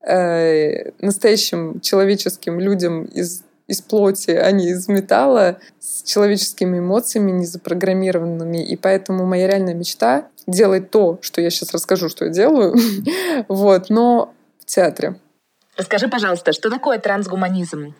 э, 0.00 0.92
настоящим 1.00 1.80
человеческим 1.80 2.60
людям 2.60 3.04
из 3.04 3.42
из 3.68 3.82
плоти, 3.82 4.30
а 4.30 4.50
не 4.50 4.70
из 4.70 4.88
металла, 4.88 5.58
с 5.78 6.02
человеческими 6.02 6.78
эмоциями, 6.78 7.30
не 7.30 7.44
запрограммированными. 7.44 8.64
И 8.64 8.76
поэтому 8.76 9.26
моя 9.26 9.46
реальная 9.46 9.74
мечта— 9.74 10.28
делать 10.46 10.90
то, 10.90 11.18
что 11.20 11.40
я 11.42 11.50
сейчас 11.50 11.72
расскажу, 11.72 12.08
что 12.08 12.24
я 12.24 12.30
делаю, 12.30 12.74
вот, 13.48 13.90
но 13.90 14.34
в 14.58 14.64
театре. 14.64 15.20
Расскажи, 15.76 16.08
пожалуйста, 16.08 16.52
что 16.52 16.70
такое 16.70 16.98
трансгуманизм? 16.98 17.94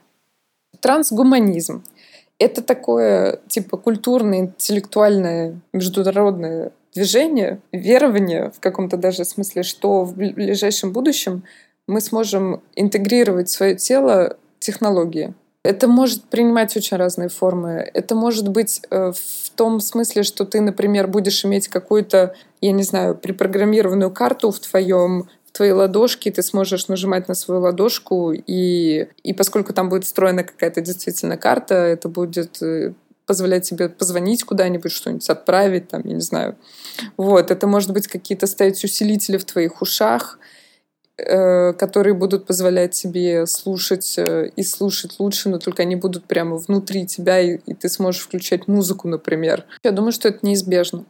Трансгуманизм— 0.80 1.84
это 2.38 2.62
такое, 2.62 3.40
типа, 3.48 3.76
культурное, 3.76 4.38
интеллектуальное, 4.40 5.60
международное 5.74 6.72
движение, 6.94 7.60
верование 7.72 8.50
в 8.50 8.60
каком-то 8.60 8.96
даже 8.96 9.24
смысле, 9.26 9.62
что 9.62 10.04
в 10.04 10.16
ближайшем 10.16 10.92
будущем 10.92 11.44
мы 11.86 12.00
сможем 12.00 12.62
интегрировать 12.74 13.48
в 13.48 13.52
свое 13.52 13.76
тело 13.76 14.38
технологии. 14.60 15.34
Это 15.64 15.88
может 15.88 16.24
принимать 16.24 16.76
очень 16.76 16.96
разные 16.96 17.28
формы. 17.28 17.90
Это 17.92 18.14
может 18.14 18.48
быть 18.48 18.80
э, 18.90 19.12
в 19.12 19.50
том 19.50 19.80
смысле, 19.80 20.22
что 20.22 20.44
ты, 20.44 20.60
например, 20.60 21.08
будешь 21.08 21.44
иметь 21.44 21.68
какую-то, 21.68 22.34
я 22.60 22.72
не 22.72 22.84
знаю, 22.84 23.14
препрограммированную 23.16 24.10
карту 24.10 24.50
в 24.50 24.60
твоем 24.60 25.28
в 25.48 25.52
твоей 25.52 25.72
ладошке, 25.72 26.30
ты 26.30 26.42
сможешь 26.42 26.88
нажимать 26.88 27.26
на 27.26 27.34
свою 27.34 27.62
ладошку, 27.62 28.32
и, 28.32 29.08
и 29.22 29.32
поскольку 29.32 29.72
там 29.72 29.88
будет 29.88 30.04
встроена 30.04 30.44
какая-то 30.44 30.82
действительно 30.82 31.38
карта, 31.38 31.74
это 31.74 32.08
будет 32.10 32.62
э, 32.62 32.92
позволять 33.26 33.68
тебе 33.68 33.88
позвонить 33.88 34.44
куда-нибудь, 34.44 34.92
что-нибудь 34.92 35.28
отправить, 35.28 35.88
там, 35.88 36.02
я 36.04 36.14
не 36.14 36.20
знаю. 36.20 36.56
Вот, 37.16 37.50
это 37.50 37.66
может 37.66 37.92
быть 37.92 38.08
какие-то 38.08 38.46
стоять 38.46 38.82
усилители 38.84 39.38
в 39.38 39.44
твоих 39.44 39.82
ушах, 39.82 40.38
которые 41.18 42.14
будут 42.14 42.46
позволять 42.46 42.92
тебе 42.92 43.46
слушать 43.46 44.14
э, 44.18 44.50
и 44.54 44.62
слушать 44.62 45.16
лучше, 45.18 45.48
но 45.48 45.58
только 45.58 45.82
они 45.82 45.96
будут 45.96 46.24
прямо 46.24 46.56
внутри 46.56 47.06
тебя, 47.06 47.40
и, 47.40 47.58
и 47.66 47.74
ты 47.74 47.88
сможешь 47.88 48.22
включать 48.22 48.68
музыку, 48.68 49.08
например. 49.08 49.64
Я 49.82 49.90
думаю, 49.90 50.12
что 50.12 50.28
это 50.28 50.38
неизбежно. 50.42 51.04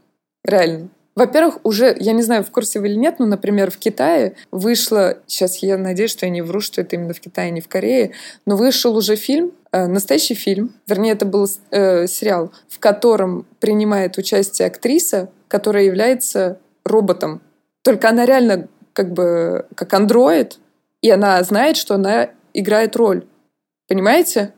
Реально. 0.45 0.89
Во-первых, 1.15 1.59
уже, 1.65 1.97
я 1.99 2.13
не 2.13 2.23
знаю, 2.23 2.45
в 2.45 2.51
курсе 2.53 2.79
вы 2.79 2.87
или 2.87 2.95
нет, 2.95 3.17
но, 3.19 3.27
например, 3.27 3.73
в 3.73 3.77
Китае 3.77 4.37
вышло, 4.53 5.19
сейчас 5.27 5.57
я 5.65 5.77
надеюсь, 5.77 6.13
что 6.13 6.27
я 6.27 6.31
не 6.31 6.43
вру, 6.43 6.61
что 6.61 6.81
это 6.81 6.95
именно 6.95 7.13
в 7.13 7.19
Китае, 7.19 7.51
не 7.51 7.61
в 7.61 7.67
Корее, 7.67 8.13
но 8.47 8.57
вышел 8.57 8.97
уже 8.97 9.17
фильм, 9.17 9.51
э, 9.73 9.89
настоящий 9.89 10.35
фильм, 10.35 10.73
вернее, 10.87 11.13
это 11.13 11.27
был 11.27 11.49
э, 11.71 12.07
сериал, 12.07 12.53
в 12.69 12.79
котором 12.79 13.47
принимает 13.59 14.17
участие 14.17 14.69
актриса, 14.69 15.29
которая 15.49 15.85
является 15.85 16.61
роботом. 16.85 17.43
Только 17.83 18.09
она 18.09 18.25
реально 18.25 18.69
как 18.99 19.13
бы 19.13 19.65
как 19.77 19.95
андроид, 19.95 20.59
и 21.03 21.09
она 21.09 21.41
знает, 21.45 21.77
что 21.77 21.95
она 21.95 22.31
играет 22.53 22.97
роль. 22.97 23.25
Понимаете? 23.87 24.55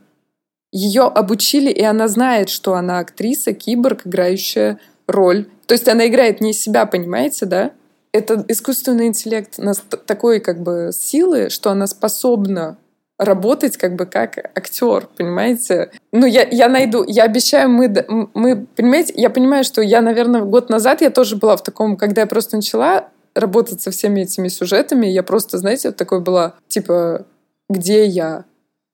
Ее 0.72 1.02
обучили, 1.02 1.70
и 1.70 1.82
она 1.82 2.08
знает, 2.08 2.48
что 2.48 2.72
она 2.72 3.00
актриса, 3.00 3.52
киборг, 3.52 4.06
играющая 4.06 4.78
роль. 5.06 5.46
То 5.66 5.74
есть 5.74 5.88
она 5.88 6.06
играет 6.06 6.40
не 6.40 6.54
себя, 6.54 6.86
понимаете, 6.86 7.44
да? 7.44 7.72
Это 8.12 8.42
искусственный 8.48 9.08
интеллект 9.08 9.58
нас 9.58 9.82
такой 10.06 10.40
как 10.40 10.62
бы 10.62 10.90
силы, 10.94 11.50
что 11.50 11.70
она 11.70 11.86
способна 11.86 12.78
работать 13.18 13.76
как 13.76 13.94
бы 13.94 14.06
как 14.06 14.38
актер, 14.56 15.06
понимаете? 15.18 15.90
Ну, 16.12 16.24
я, 16.24 16.48
я 16.50 16.70
найду, 16.70 17.04
я 17.06 17.24
обещаю, 17.24 17.68
мы, 17.68 17.94
мы, 18.32 18.64
понимаете, 18.74 19.12
я 19.16 19.28
понимаю, 19.28 19.64
что 19.64 19.82
я, 19.82 20.00
наверное, 20.00 20.40
год 20.40 20.70
назад 20.70 21.02
я 21.02 21.10
тоже 21.10 21.36
была 21.36 21.58
в 21.58 21.62
таком, 21.62 21.98
когда 21.98 22.22
я 22.22 22.26
просто 22.26 22.56
начала 22.56 23.10
работать 23.34 23.80
со 23.80 23.90
всеми 23.90 24.20
этими 24.20 24.48
сюжетами, 24.48 25.06
я 25.06 25.22
просто, 25.22 25.58
знаете, 25.58 25.88
вот 25.88 25.96
такой 25.96 26.20
была, 26.20 26.54
типа, 26.68 27.26
где 27.68 28.06
я? 28.06 28.44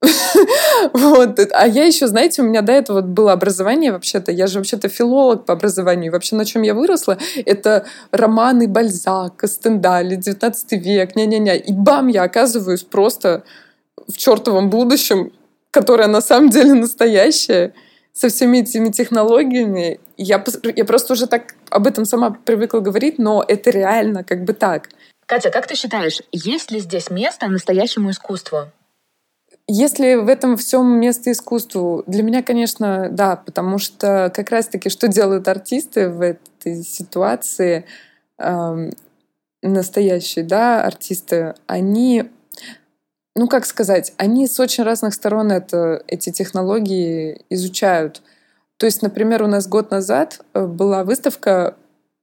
вот. 0.92 1.40
А 1.52 1.66
я 1.66 1.84
еще, 1.84 2.06
знаете, 2.06 2.42
у 2.42 2.44
меня 2.44 2.62
до 2.62 2.72
этого 2.72 3.00
было 3.00 3.32
образование 3.32 3.92
вообще-то. 3.92 4.32
Я 4.32 4.46
же 4.46 4.58
вообще-то 4.58 4.88
филолог 4.88 5.46
по 5.46 5.52
образованию. 5.52 6.10
И 6.10 6.10
вообще, 6.10 6.36
на 6.36 6.44
чем 6.44 6.62
я 6.62 6.74
выросла, 6.74 7.18
это 7.44 7.86
романы 8.10 8.68
Бальзака, 8.68 9.48
Стендаля, 9.48 10.16
19 10.16 10.72
век, 10.72 11.16
ня-ня-ня. 11.16 11.54
И 11.56 11.72
бам, 11.72 12.08
я 12.08 12.24
оказываюсь 12.24 12.82
просто 12.82 13.44
в 14.06 14.16
чертовом 14.16 14.70
будущем, 14.70 15.32
которое 15.70 16.08
на 16.08 16.20
самом 16.20 16.50
деле 16.50 16.74
настоящее 16.74 17.72
со 18.16 18.30
всеми 18.30 18.58
этими 18.58 18.88
технологиями. 18.88 20.00
Я, 20.16 20.42
я 20.75 20.85
просто 20.87 21.12
уже 21.12 21.26
так 21.26 21.54
об 21.68 21.87
этом 21.87 22.06
сама 22.06 22.30
привыкла 22.30 22.80
говорить, 22.80 23.18
но 23.18 23.44
это 23.46 23.68
реально 23.68 24.25
как 24.25 24.44
бы 24.44 24.54
так. 24.54 24.88
Катя, 25.26 25.50
как 25.50 25.66
ты 25.66 25.75
считаешь, 25.75 26.23
есть 26.32 26.70
ли 26.70 26.80
здесь 26.80 27.11
место 27.11 27.46
настоящему 27.49 28.11
искусству? 28.11 28.68
Если 29.68 30.14
в 30.14 30.28
этом 30.28 30.56
всем 30.56 30.99
место 30.99 31.30
искусству, 31.30 32.04
для 32.06 32.23
меня, 32.23 32.42
конечно, 32.42 33.08
да, 33.11 33.37
потому 33.37 33.76
что 33.78 34.32
как 34.35 34.50
раз-таки 34.50 34.88
что 34.88 35.08
делают 35.08 35.46
артисты 35.46 36.08
в 36.08 36.23
этой 36.23 36.85
ситуации, 36.85 37.85
э, 38.38 38.90
настоящие, 39.62 40.44
да, 40.44 40.85
артисты, 40.85 41.54
они 41.66 42.30
ну 43.36 43.48
как 43.48 43.66
сказать, 43.66 44.14
они 44.16 44.48
с 44.48 44.58
очень 44.58 44.82
разных 44.82 45.14
сторон 45.14 45.52
это, 45.52 46.02
эти 46.08 46.32
технологии 46.32 47.42
изучают. 47.50 48.22
То 48.78 48.86
есть, 48.86 49.02
например, 49.02 49.42
у 49.42 49.46
нас 49.46 49.68
год 49.68 49.90
назад 49.90 50.40
э, 50.54 50.66
была 50.66 51.04
выставка, 51.04 51.76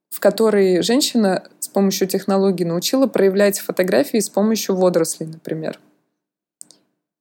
в 0.10 0.20
которой 0.20 0.82
женщина 0.82 1.44
с 1.60 1.68
помощью 1.68 2.08
технологий 2.08 2.66
научила 2.66 3.08
проявлять 3.08 3.60
фотографии 3.60 4.20
с 4.20 4.30
помощью 4.30 4.76
водорослей, 4.76 5.28
например. 5.28 5.80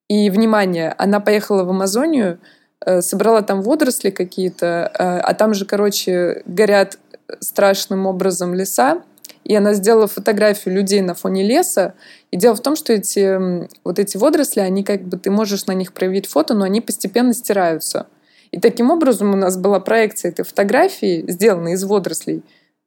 И, 0.09 0.31
внимание, 0.31 0.95
она 0.97 1.21
поехала 1.21 1.65
в 1.65 1.71
Амазонию, 1.71 2.39
э, 2.85 3.03
собрала 3.03 3.43
там 3.43 3.61
водоросли 3.61 4.11
какие-то, 4.11 4.91
э, 4.99 5.19
а 5.19 5.35
там 5.35 5.53
же, 5.53 5.67
короче, 5.67 6.43
горят 6.47 6.99
страшным 7.41 8.07
образом 8.07 8.55
леса, 8.55 9.03
и 9.45 9.55
она 9.55 9.75
сделала 9.75 10.07
фотографию 10.07 10.75
людей 10.75 11.01
на 11.01 11.15
фоне 11.15 11.43
леса. 11.43 11.95
И 12.31 12.37
дело 12.37 12.55
в 12.55 12.61
том, 12.61 12.77
что 12.77 12.93
эти, 12.93 13.69
вот 13.85 13.99
эти 13.99 14.17
водоросли, 14.17 14.61
они 14.61 14.85
как 14.85 15.03
бы, 15.03 15.19
ты 15.19 15.31
можешь 15.31 15.67
на 15.67 15.73
них 15.73 15.93
проявить 15.93 16.27
фото, 16.27 16.55
но 16.55 16.65
они 16.65 16.81
постепенно 16.81 17.35
стираются. 17.35 18.07
И 18.51 18.61
таким 18.61 18.91
образом 18.91 19.33
у 19.33 19.37
нас 19.37 19.57
была 19.57 19.81
проекция 19.81 20.31
этой 20.31 20.45
фотографии, 20.45 21.25
сделанной 21.27 21.73
из 21.73 21.85
водорослей, 21.85 22.43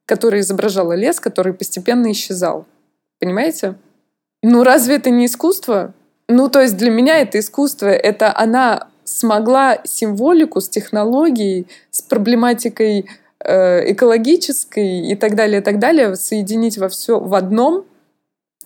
которая 0.06 0.40
изображала 0.40 0.92
лес, 0.94 1.20
который 1.20 1.52
постепенно 1.52 2.10
исчезал. 2.12 2.66
Понимаете? 3.18 3.74
Ну 4.42 4.62
разве 4.62 4.96
это 4.96 5.10
не 5.10 5.26
искусство? 5.26 5.92
Ну, 6.28 6.48
то 6.48 6.60
есть 6.60 6.76
для 6.76 6.90
меня 6.90 7.18
это 7.18 7.38
искусство, 7.38 7.86
это 7.86 8.36
она 8.36 8.88
смогла 9.04 9.78
символику 9.84 10.60
с 10.60 10.68
технологией, 10.68 11.68
с 11.90 12.02
проблематикой 12.02 13.06
э, 13.46 13.92
экологической 13.92 15.08
и 15.08 15.14
так 15.14 15.34
далее, 15.34 15.60
и 15.60 15.62
так 15.62 15.78
далее 15.78 16.16
соединить 16.16 16.78
во 16.78 16.88
все 16.88 17.18
в 17.18 17.34
одном. 17.34 17.84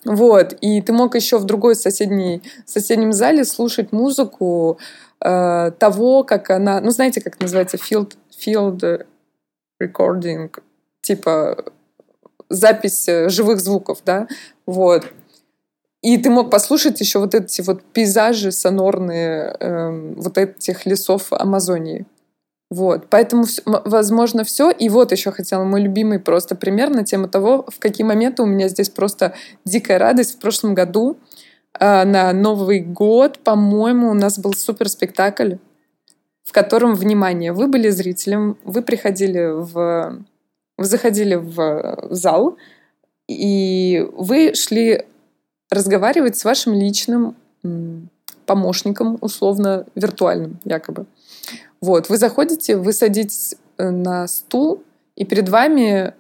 Вот. 0.05 0.55
И 0.61 0.81
ты 0.81 0.93
мог 0.93 1.15
еще 1.15 1.39
в 1.39 1.45
другой 1.45 1.75
соседней, 1.75 2.43
соседнем 2.65 3.13
зале 3.13 3.45
слушать 3.45 3.93
музыку 3.93 4.79
э, 5.21 5.73
того, 5.79 6.25
как 6.25 6.51
она... 6.51 6.81
Ну, 6.81 6.91
знаете, 6.91 7.21
как 7.21 7.39
называется? 7.41 7.77
Field, 7.77 8.15
field 8.31 9.07
recording. 9.83 10.51
Типа 11.03 11.65
запись 12.49 13.07
живых 13.29 13.61
звуков, 13.61 13.99
да? 14.05 14.27
Вот. 14.67 15.05
И 16.03 16.17
ты 16.17 16.31
мог 16.31 16.51
послушать 16.51 16.99
еще 17.01 17.19
вот 17.19 17.35
эти 17.35 17.61
вот 17.61 17.83
пейзажи 17.83 18.53
сонорные 18.53 19.55
э, 19.61 20.13
вот 20.17 20.39
этих 20.39 20.87
лесов 20.87 21.31
Амазонии. 21.33 22.07
Вот, 22.71 23.09
поэтому, 23.11 23.45
возможно, 23.65 24.45
все. 24.45 24.71
И 24.71 24.89
вот 24.89 25.11
еще 25.11 25.33
хотела 25.33 25.65
мой 25.65 25.81
любимый 25.81 26.21
просто 26.21 26.55
пример 26.55 26.91
на 26.91 27.05
тему 27.05 27.29
того, 27.29 27.67
в 27.69 27.81
какие 27.81 28.07
моменты 28.07 28.43
у 28.43 28.47
меня 28.47 28.69
здесь 28.69 28.89
просто 28.89 29.35
дикая 29.65 29.99
радость. 29.99 30.37
В 30.37 30.39
прошлом 30.39 30.75
году 30.75 31.17
э, 31.79 32.05
на 32.05 32.33
Новый 32.33 32.79
год, 32.79 33.41
по-моему, 33.41 34.11
у 34.11 34.15
нас 34.15 34.39
был 34.39 34.55
супер 34.55 34.89
спектакль, 34.89 35.55
в 36.45 36.53
котором, 36.53 36.95
внимание, 36.95 37.53
вы 37.53 37.67
были 37.67 37.91
зрителем, 37.91 38.57
вы 38.65 38.83
приходили 38.83 39.51
в... 39.51 40.25
Вы 40.79 40.85
заходили 40.87 41.35
в 41.35 42.09
зал, 42.09 42.57
и 43.29 44.09
вы 44.15 44.55
шли 44.55 45.05
разговаривать 45.71 46.39
с 46.39 46.45
вашим 46.45 46.73
личным 46.73 47.37
помощником, 48.47 49.19
условно 49.21 49.85
виртуальным 49.95 50.59
якобы. 50.65 51.05
Вот, 51.81 52.09
вы 52.09 52.19
заходите, 52.19 52.77
вы 52.77 52.93
садитесь 52.93 53.55
э, 53.79 53.91
на 53.91 54.27
стул, 54.29 54.83
и 55.17 55.25
перед 55.25 55.49
вами 55.49 56.15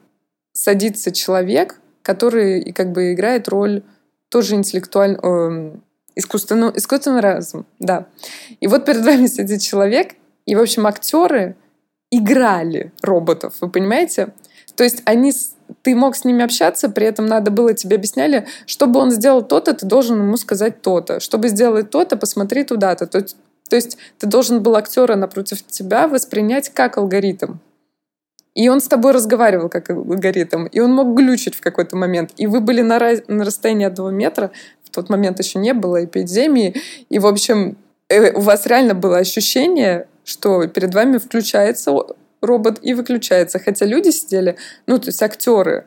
садится 0.52 1.12
человек, 1.12 1.80
который 2.02 2.72
как 2.72 2.92
бы 2.92 3.12
играет 3.12 3.48
роль 3.48 3.82
тоже 4.28 4.54
интеллектуально, 4.54 5.18
э, 5.22 5.76
искусственного, 6.16 6.76
искусственного 6.76 7.22
разума, 7.22 7.64
да. 7.78 8.06
И 8.60 8.66
вот 8.66 8.84
перед 8.84 9.04
вами 9.04 9.26
сидит 9.26 9.60
человек, 9.60 10.14
и, 10.46 10.54
в 10.54 10.60
общем, 10.60 10.86
актеры 10.86 11.56
играли 12.10 12.92
роботов, 13.02 13.54
вы 13.60 13.68
понимаете? 13.68 14.32
То 14.74 14.84
есть 14.84 15.02
они 15.04 15.32
ты 15.82 15.94
мог 15.94 16.16
с 16.16 16.24
ними 16.24 16.44
общаться, 16.44 16.88
при 16.88 17.06
этом 17.06 17.26
надо 17.26 17.50
было 17.50 17.74
тебе 17.74 17.96
объясняли, 17.96 18.46
чтобы 18.66 19.00
он 19.00 19.10
сделал 19.10 19.42
то-то, 19.42 19.74
ты 19.74 19.86
должен 19.86 20.18
ему 20.18 20.36
сказать 20.36 20.82
то-то. 20.82 21.20
Чтобы 21.20 21.48
сделать 21.48 21.90
то-то, 21.90 22.16
посмотри 22.16 22.64
туда-то. 22.64 23.06
То, 23.06 23.24
то 23.70 23.76
есть 23.76 23.96
ты 24.18 24.26
должен 24.26 24.62
был 24.62 24.76
актера 24.76 25.16
напротив 25.16 25.64
тебя 25.66 26.08
воспринять 26.08 26.68
как 26.70 26.98
алгоритм. 26.98 27.54
И 28.54 28.68
он 28.68 28.80
с 28.80 28.88
тобой 28.88 29.12
разговаривал 29.12 29.68
как 29.68 29.90
алгоритм, 29.90 30.66
и 30.66 30.80
он 30.80 30.92
мог 30.92 31.16
глючить 31.16 31.54
в 31.54 31.60
какой-то 31.60 31.96
момент. 31.96 32.32
И 32.36 32.48
вы 32.48 32.60
были 32.60 32.82
на, 32.82 32.98
раз... 32.98 33.20
на 33.28 33.44
расстоянии 33.44 33.86
одного 33.86 34.10
метра, 34.10 34.50
в 34.84 34.90
тот 34.90 35.08
момент 35.08 35.38
еще 35.38 35.60
не 35.60 35.72
было 35.72 36.04
эпидемии, 36.04 36.74
и, 37.08 37.20
в 37.20 37.26
общем, 37.26 37.78
э, 38.08 38.32
у 38.32 38.40
вас 38.40 38.66
реально 38.66 38.94
было 38.94 39.18
ощущение, 39.18 40.08
что 40.24 40.66
перед 40.66 40.92
вами 40.92 41.18
включается 41.18 41.92
робот 42.40 42.80
и 42.82 42.92
выключается. 42.94 43.60
Хотя 43.60 43.86
люди 43.86 44.10
сидели, 44.10 44.56
ну, 44.86 44.98
то 44.98 45.06
есть 45.06 45.22
актеры, 45.22 45.84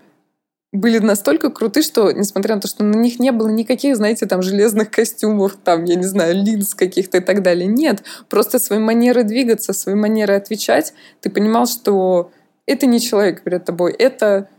были 0.74 0.98
настолько 0.98 1.52
круты, 1.52 1.84
что, 1.84 2.12
несмотря 2.12 2.56
на 2.56 2.62
то, 2.62 2.68
что 2.68 2.84
на 2.84 2.98
них 2.98 3.20
не 3.20 3.32
было 3.32 3.48
никаких, 3.48 3.96
знаете, 3.96 4.26
там, 4.26 4.42
железных 4.42 4.90
костюмов, 4.90 5.56
там, 5.64 5.86
я 5.86 5.96
не 5.96 6.04
знаю, 6.04 6.36
линз 6.36 6.74
каких-то 6.74 7.20
и 7.20 7.22
так 7.22 7.44
далее. 7.44 7.68
Нет. 7.68 8.04
Просто 8.28 8.58
своей 8.58 8.82
манеры 8.82 9.24
двигаться, 9.24 9.72
своей 9.72 9.98
манеры 9.98 10.34
отвечать, 10.34 10.94
ты 11.22 11.30
понимал, 11.30 11.68
что 11.68 12.32
это 12.66 12.88
не 12.88 13.00
человек 13.00 13.44
перед 13.44 13.64
тобой, 13.64 13.94
это 13.94 14.50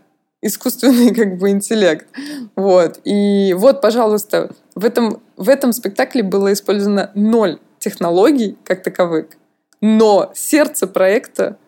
искусственный 0.40 1.12
как 1.14 1.36
бы 1.36 1.50
интеллект. 1.50 2.06
Вот. 2.54 3.00
И 3.04 3.52
вот, 3.58 3.80
пожалуйста, 3.80 4.50
в 4.76 4.84
этом, 4.84 5.20
в 5.36 5.48
этом 5.48 5.72
спектакле 5.72 6.22
было 6.22 6.52
использовано 6.52 7.10
ноль 7.16 7.58
технологий 7.80 8.56
как 8.62 8.84
таковых, 8.84 9.26
но 9.80 10.30
сердце 10.34 10.86
проекта 10.86 11.58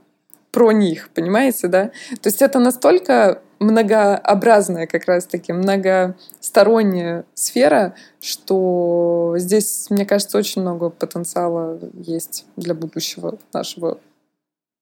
про 0.52 0.70
них, 0.70 1.10
понимаете, 1.12 1.66
да? 1.66 1.90
То 2.22 2.28
есть 2.28 2.40
это 2.40 2.58
настолько 2.60 3.42
многообразная 3.58 4.86
как 4.86 5.06
раз-таки, 5.06 5.52
многосторонняя 5.52 7.24
сфера, 7.34 7.94
что 8.20 9.34
здесь, 9.38 9.88
мне 9.90 10.04
кажется, 10.04 10.38
очень 10.38 10.62
много 10.62 10.90
потенциала 10.90 11.78
есть 11.94 12.44
для 12.56 12.74
будущего 12.74 13.38
нашего 13.52 13.98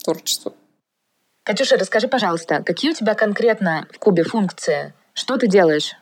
творчества. 0.02 0.52
Катюша, 1.44 1.76
расскажи, 1.76 2.08
пожалуйста, 2.08 2.62
какие 2.64 2.90
у 2.90 2.94
тебя 2.94 3.14
конкретно 3.14 3.86
в 3.92 3.98
Кубе 3.98 4.24
функции? 4.24 4.94
Что 5.12 5.36
ты 5.36 5.46
делаешь? 5.46 5.92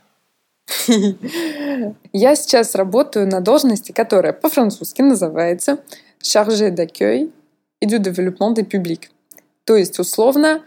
Я 2.13 2.37
сейчас 2.37 2.75
работаю 2.75 3.27
на 3.27 3.41
должности, 3.41 3.93
которая 3.93 4.33
по-французски 4.33 5.03
называется 5.03 5.79
«chargé 6.23 6.71
d'accueil 6.71 7.33
et 7.81 7.89
du 7.89 7.99
développement 7.99 8.55
des 8.55 8.65
publics». 8.65 9.09
То 9.65 9.77
есть, 9.77 9.99
условно, 9.99 10.63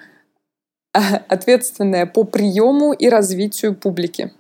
ответственная 1.28 2.06
по 2.06 2.24
приему 2.24 2.94
и 2.94 3.10
развитию 3.10 3.76
публики. 3.76 4.32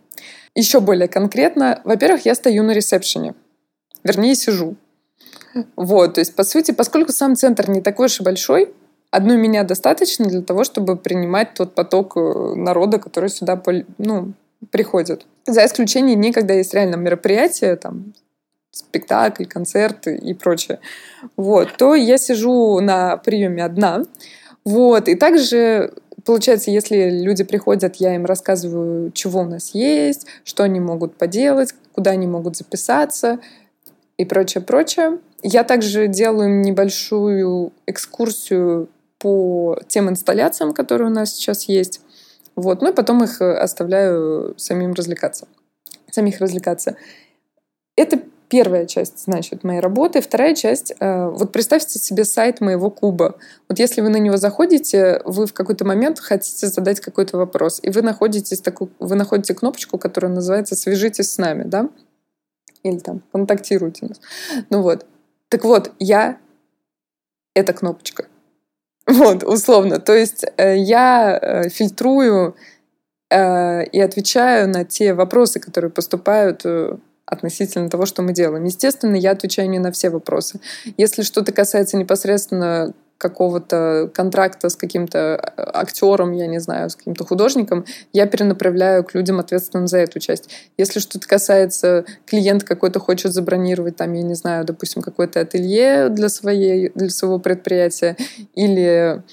Еще 0.56 0.80
более 0.80 1.08
конкретно, 1.08 1.82
во-первых, 1.84 2.26
я 2.26 2.36
стою 2.36 2.63
на 2.63 2.72
ресепшене. 2.72 3.36
Вернее, 4.04 4.36
сижу. 4.36 4.76
Вот, 5.76 6.15
то 6.15 6.20
есть, 6.20 6.36
по 6.36 6.44
сути, 6.44 6.72
поскольку 6.72 7.12
сам 7.12 7.36
центр 7.36 7.70
не 7.70 7.82
такой 7.82 8.06
уж 8.08 8.20
и 8.20 8.24
большой, 8.24 8.74
одной 9.10 9.38
меня 9.38 9.63
достаточно 9.63 10.26
для 10.26 10.41
того, 10.41 10.63
чтобы 10.63 10.98
принимать 10.98 11.54
тот 11.54 11.76
поток 11.76 12.18
э, 12.18 12.56
народа, 12.56 13.00
который 13.00 13.30
сюда 13.30 13.62
ну, 13.98 14.34
приходит. 14.72 15.26
За 15.46 15.65
исключением 15.65 16.20
дней, 16.20 16.34
когда 16.34 16.54
есть 16.54 16.74
реально 16.74 16.96
мероприятие, 16.96 17.76
там, 17.78 18.13
спектакль, 18.72 19.46
концерты 19.46 20.15
и 20.15 20.34
прочее. 20.34 20.80
Вот, 21.38 21.78
то 21.78 21.96
я 21.96 22.18
сижу 22.18 22.80
на 22.82 23.15
приеме 23.18 23.63
одна, 23.63 24.04
вот. 24.65 25.08
И 25.08 25.15
также 25.15 25.94
Получается, 26.26 26.72
если 26.72 27.10
люди 27.10 27.44
приходят, 27.44 27.98
я 27.98 28.16
им 28.16 28.26
рассказываю, 28.26 29.12
чего 29.12 29.42
у 29.42 29.46
нас 29.46 29.76
есть, 29.76 30.26
что 30.44 30.64
они 30.64 30.80
могут 30.80 31.16
поделать, 31.16 31.76
куда 31.94 32.12
они 32.12 32.26
могут 32.26 32.58
записаться 32.58 33.40
и 34.18 34.26
прочее, 34.26 34.64
прочее. 34.64 35.20
Я 35.44 35.64
также 35.64 36.08
делаю 36.08 36.62
небольшую 36.62 37.74
экскурсию 37.86 38.90
по 39.20 39.80
тем 39.88 40.10
инсталляциям, 40.10 40.74
которые 40.74 41.10
у 41.10 41.14
нас 41.14 41.36
сейчас 41.36 41.70
есть. 41.70 42.02
Вот. 42.56 42.82
Ну 42.82 42.92
и 42.92 42.94
потом 42.94 43.24
их 43.24 43.40
оставляю 43.42 44.56
самим 44.58 44.94
развлекаться. 44.94 45.48
Самих 46.10 46.40
развлекаться. 46.40 46.96
Это 47.96 48.20
первая 48.47 48.86
часть, 48.86 49.23
значит, 49.23 49.63
моей 49.63 49.79
работы. 49.79 50.21
Вторая 50.21 50.55
часть, 50.55 50.93
э, 50.99 51.27
вот 51.27 51.51
представьте 51.51 51.99
себе 51.99 52.25
сайт 52.25 52.62
моего 52.62 52.89
куба. 52.89 53.36
Вот 53.69 53.79
если 53.79 54.01
вы 54.01 54.10
на 54.10 54.17
него 54.17 54.38
заходите, 54.38 55.21
вы 55.25 55.47
в 55.47 55.53
какой-то 55.53 55.86
момент 55.86 56.19
хотите 56.19 56.67
задать 56.67 56.99
какой-то 56.99 57.38
вопрос, 57.38 57.79
и 57.81 57.89
вы 57.89 58.01
находите, 58.01 58.55
такую, 58.58 58.91
вы 58.99 59.15
находите 59.15 59.53
кнопочку, 59.53 59.97
которая 59.97 60.31
называется 60.31 60.75
«Свяжитесь 60.75 61.31
с 61.31 61.38
нами», 61.38 61.63
да? 61.63 61.89
Или 62.84 62.99
там 62.99 63.21
«Контактируйте 63.31 64.08
нас». 64.08 64.21
Ну 64.69 64.81
вот. 64.81 65.05
Так 65.49 65.63
вот, 65.63 65.91
я— 65.99 66.38
эта 67.55 67.73
кнопочка. 67.73 68.25
Вот, 69.08 69.43
условно. 69.43 69.99
То 69.99 70.13
есть 70.13 70.45
э, 70.58 70.77
я 70.77 71.38
э, 71.39 71.69
фильтрую 71.69 72.55
и 73.31 73.99
отвечаю 73.99 74.69
на 74.69 74.86
те 74.86 75.13
вопросы, 75.13 75.60
которые 75.60 75.89
поступают 75.89 76.63
относительно 77.26 77.90
того, 77.90 78.06
что 78.06 78.22
мы 78.22 78.34
делаем. 78.34 78.66
Естественно, 78.66 79.16
я 79.16 79.32
отвечаю 79.32 79.70
не 79.70 79.80
на 79.80 79.92
все 79.92 80.10
вопросы. 80.10 80.60
Если 80.98 81.24
что-то 81.24 81.52
касается 81.52 81.98
непосредственно 81.98 82.94
какого-то 83.18 84.12
контракта 84.14 84.70
с 84.70 84.76
каким-то 84.76 85.18
э, 85.18 85.64
актером, 85.74 86.34
я 86.34 86.48
не 86.48 86.60
знаю, 86.60 86.90
с 86.90 86.96
каким-то 86.96 87.26
художником, 87.26 87.86
я 88.12 88.26
перенаправляю 88.26 89.04
к 89.04 89.14
людям, 89.14 89.40
ответственным 89.40 89.88
за 89.88 90.00
эту 90.00 90.20
часть. 90.20 90.50
Если 90.78 91.00
что-то 91.00 91.26
касается, 91.28 92.06
клиент 92.26 92.66
какой-то 92.66 93.00
хочет 93.00 93.32
забронировать, 93.32 93.96
там, 93.96 94.12
я 94.14 94.22
не 94.22 94.34
знаю, 94.34 94.66
допустим, 94.66 95.02
какое-то 95.02 95.40
ателье 95.40 96.10
для, 96.10 96.28
своей, 96.28 96.92
для 96.94 97.10
своего 97.10 97.40
предприятия, 97.40 98.18
или, 98.54 99.24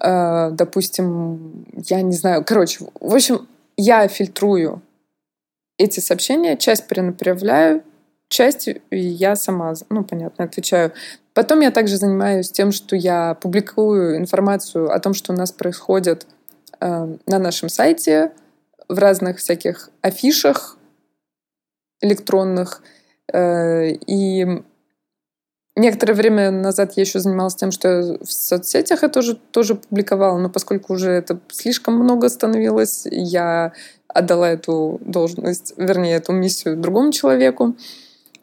э, 0.00 0.50
допустим, 0.52 1.66
я 1.88 2.02
не 2.02 2.14
знаю, 2.14 2.44
короче, 2.46 2.84
в 3.00 3.14
общем, 3.14 3.48
я 3.76 4.06
фильтрую 4.06 4.80
эти 5.82 6.00
сообщения, 6.00 6.56
часть 6.56 6.86
перенаправляю, 6.86 7.82
часть 8.28 8.68
я 8.90 9.36
сама, 9.36 9.74
ну, 9.90 10.04
понятно, 10.04 10.44
отвечаю. 10.44 10.92
Потом 11.34 11.60
я 11.60 11.70
также 11.70 11.96
занимаюсь 11.96 12.50
тем, 12.50 12.72
что 12.72 12.96
я 12.96 13.34
публикую 13.34 14.16
информацию 14.16 14.90
о 14.90 14.98
том, 14.98 15.14
что 15.14 15.32
у 15.32 15.36
нас 15.36 15.52
происходит 15.52 16.26
э, 16.80 17.16
на 17.26 17.38
нашем 17.38 17.68
сайте, 17.68 18.32
в 18.88 18.98
разных 18.98 19.38
всяких 19.38 19.90
афишах 20.02 20.76
электронных, 22.00 22.82
Э, 23.32 23.90
и 24.06 24.62
некоторое 25.76 26.14
время 26.14 26.50
назад 26.50 26.92
я 26.96 27.02
еще 27.02 27.20
занималась 27.20 27.54
тем, 27.54 27.70
что 27.70 27.88
я 27.88 28.18
в 28.20 28.32
соцсетях 28.32 29.02
это 29.02 29.14
тоже, 29.14 29.36
тоже 29.50 29.74
публиковала, 29.76 30.38
но 30.38 30.50
поскольку 30.50 30.94
уже 30.94 31.10
это 31.10 31.38
слишком 31.50 31.94
много 31.94 32.28
становилось, 32.28 33.06
я 33.10 33.72
отдала 34.08 34.50
эту 34.50 35.00
должность, 35.00 35.74
вернее, 35.76 36.16
эту 36.16 36.32
миссию 36.32 36.76
другому 36.76 37.12
человеку. 37.12 37.74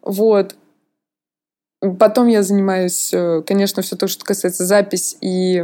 Вот. 0.02 0.56
Потом 2.00 2.28
я 2.28 2.44
занимаюсь, 2.44 3.13
э, 3.13 3.42
конечно, 3.46 3.82
все 3.82 3.96
то, 3.96 4.08
что 4.08 4.26
касается 4.26 4.65
запись 4.65 5.15
и 5.22 5.63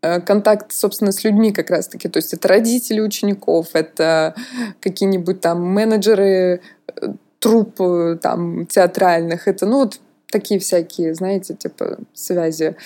э, 0.00 0.20
контакт, 0.20 0.72
собственно, 0.72 1.12
с 1.12 1.22
людьми 1.24 1.52
как 1.52 1.68
раз-таки. 1.68 2.08
То 2.08 2.18
есть 2.18 2.32
это 2.32 2.48
родители 2.48 3.00
учеников, 3.00 3.70
это 3.74 4.34
какие-нибудь 4.80 5.40
там 5.40 5.62
менеджеры 5.62 6.62
э, 6.86 7.08
труп 7.40 7.78
там 8.22 8.66
театральных. 8.66 9.48
Это, 9.48 9.66
ну, 9.66 9.80
вот 9.80 10.00
такие 10.36 10.60
всякие, 10.60 11.14
знаете, 11.14 11.54
типа 11.54 11.98
связи. 12.12 12.76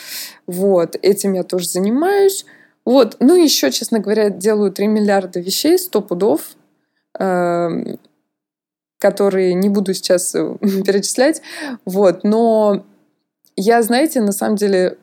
Вот, 0.47 0.97
этим 1.03 1.33
я 1.35 1.43
тоже 1.43 1.69
занимаюсь. 1.69 2.47
Вот, 2.85 3.17
ну 3.21 3.35
еще, 3.35 3.71
честно 3.71 3.99
говоря, 3.99 4.31
делаю 4.31 4.73
3 4.73 4.87
миллиарда 4.87 5.41
вещей, 5.41 5.79
100 5.79 6.03
пудов. 6.03 6.57
Эм, 7.19 7.99
которые 9.01 9.55
не 9.55 9.69
буду 9.69 9.95
сейчас 9.95 10.35
э, 10.35 10.57
перечислять. 10.61 11.43
Вот. 11.85 12.23
Но 12.23 12.85
я, 13.57 13.83
знаете, 13.83 14.21
на 14.21 14.33
самом 14.33 14.57
деле, 14.57 14.99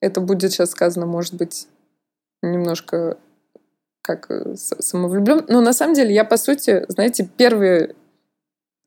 это 0.00 0.20
будет 0.20 0.52
сейчас 0.52 0.70
сказано, 0.70 1.06
может 1.06 1.34
быть, 1.34 1.66
немножко 2.42 3.16
как 4.02 4.30
э, 4.30 4.54
самовлюблен. 4.56 5.46
Но 5.48 5.60
на 5.60 5.72
самом 5.72 5.94
деле 5.94 6.14
я, 6.14 6.24
по 6.24 6.36
сути, 6.36 6.84
знаете, 6.88 7.28
первый 7.36 7.94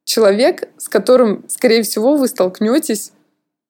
человек, 0.06 0.70
с 0.78 0.88
которым, 0.88 1.44
скорее 1.50 1.84
всего, 1.84 2.15
вы 2.15 2.28
столкнетесь, 2.28 3.12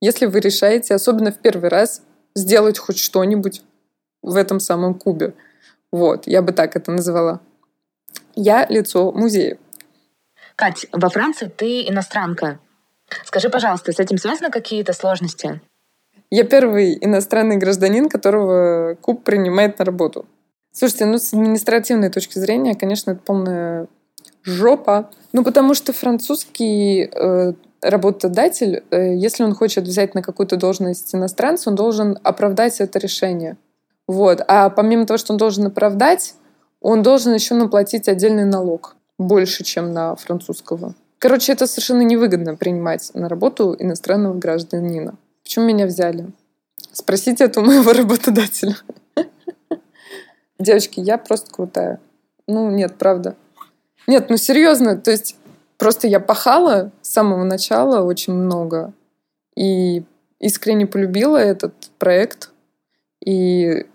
если 0.02 0.28
вы 0.28 0.40
решаете, 0.40 0.94
особенно 0.94 1.32
в 1.32 1.40
первый 1.40 1.70
раз, 1.70 2.04
сделать 2.36 2.78
хоть 2.78 3.00
что-нибудь 3.00 3.64
в 4.22 4.36
этом 4.36 4.60
самом 4.60 4.94
кубе. 4.94 5.34
Вот, 5.92 6.28
я 6.28 6.42
бы 6.42 6.52
так 6.52 6.76
это 6.76 6.92
назвала. 6.92 7.40
Я 8.36 8.68
лицо 8.68 9.12
музея. 9.12 9.58
Кать, 10.56 10.86
во 10.92 11.10
Франции 11.10 11.48
ты 11.48 11.88
иностранка. 11.88 12.60
Скажи, 13.24 13.50
пожалуйста, 13.50 13.92
с 13.92 14.00
этим 14.00 14.18
связаны 14.18 14.52
какие-то 14.52 14.94
сложности? 14.94 15.62
Я 16.30 16.44
первый 16.44 16.98
иностранный 17.00 17.58
гражданин, 17.58 18.10
которого 18.10 18.96
Куб 19.00 19.24
принимает 19.24 19.80
на 19.80 19.86
работу. 19.86 20.26
Слушайте, 20.72 21.06
ну 21.06 21.18
с 21.18 21.32
административной 21.34 22.10
точки 22.10 22.40
зрения, 22.40 22.76
конечно, 22.76 23.12
это 23.12 23.22
полная 23.22 23.88
жопа. 24.46 25.10
Ну, 25.34 25.44
потому 25.44 25.74
что 25.74 25.92
французский 25.92 27.10
э, 27.12 27.54
работодатель, 27.82 28.84
э, 28.92 29.16
если 29.16 29.44
он 29.44 29.54
хочет 29.54 29.84
взять 29.86 30.16
на 30.16 30.22
какую-то 30.22 30.56
должность 30.56 31.14
иностранца, 31.14 31.70
он 31.70 31.76
должен 31.76 32.18
оправдать 32.24 32.80
это 32.80 33.00
решение. 33.00 33.58
Вот. 34.08 34.42
А 34.48 34.70
помимо 34.70 35.06
того, 35.06 35.18
что 35.18 35.34
он 35.34 35.38
должен 35.38 35.66
оправдать, 35.68 36.36
он 36.80 37.02
должен 37.02 37.34
еще 37.34 37.56
наплатить 37.56 38.08
отдельный 38.08 38.46
налог 38.46 38.96
больше, 39.18 39.64
чем 39.64 39.94
на 39.94 40.16
французского. 40.16 40.94
Короче, 41.18 41.54
это 41.54 41.66
совершенно 41.66 42.02
невыгодно 42.02 42.56
принимать 42.56 43.10
на 43.14 43.28
работу 43.28 43.76
иностранного 43.78 44.38
гражданина. 44.38 45.16
Почему 45.44 45.66
меня 45.66 45.86
взяли? 45.86 46.28
Спросите 46.92 47.46
это 47.46 47.62
у 47.62 47.66
моего 47.66 47.94
работодателя. 47.94 48.76
Девочки, 50.60 51.00
я 51.00 51.18
просто 51.18 51.52
крутая. 51.52 52.00
Ну, 52.48 52.70
нет, 52.70 52.96
правда. 52.98 53.36
Нет, 54.08 54.30
ну 54.30 54.38
серьезно, 54.38 54.98
то 54.98 55.12
есть 55.12 55.36
просто 55.78 56.08
я 56.08 56.20
пахала 56.20 56.92
с 57.02 57.10
самого 57.10 57.44
начала 57.44 58.04
очень 58.04 58.34
много 58.34 58.94
и 59.56 60.04
искренне 60.40 60.86
полюбила 60.86 61.38
этот 61.38 61.74
проект. 61.98 62.52
И, 63.26 63.86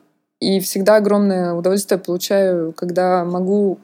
и 0.40 0.61
всегда 0.61 0.96
огромное 0.96 1.53
удовольствие 1.55 1.99
получаю, 1.99 2.73
когда 2.73 3.25
могу 3.25 3.79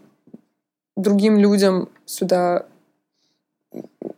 другим 0.96 1.38
людям 1.38 1.88
сюда, 2.06 2.66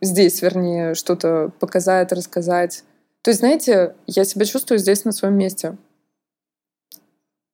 здесь, 0.01 0.41
вернее, 0.41 0.95
что-то 0.95 1.51
показать, 1.59 2.11
рассказать. 2.11 2.83
То 3.21 3.31
есть, 3.31 3.41
знаете, 3.41 3.95
я 4.07 4.23
себя 4.23 4.45
чувствую 4.45 4.79
здесь 4.79 5.05
на 5.05 5.11
своем 5.11 5.37
месте. 5.37 5.75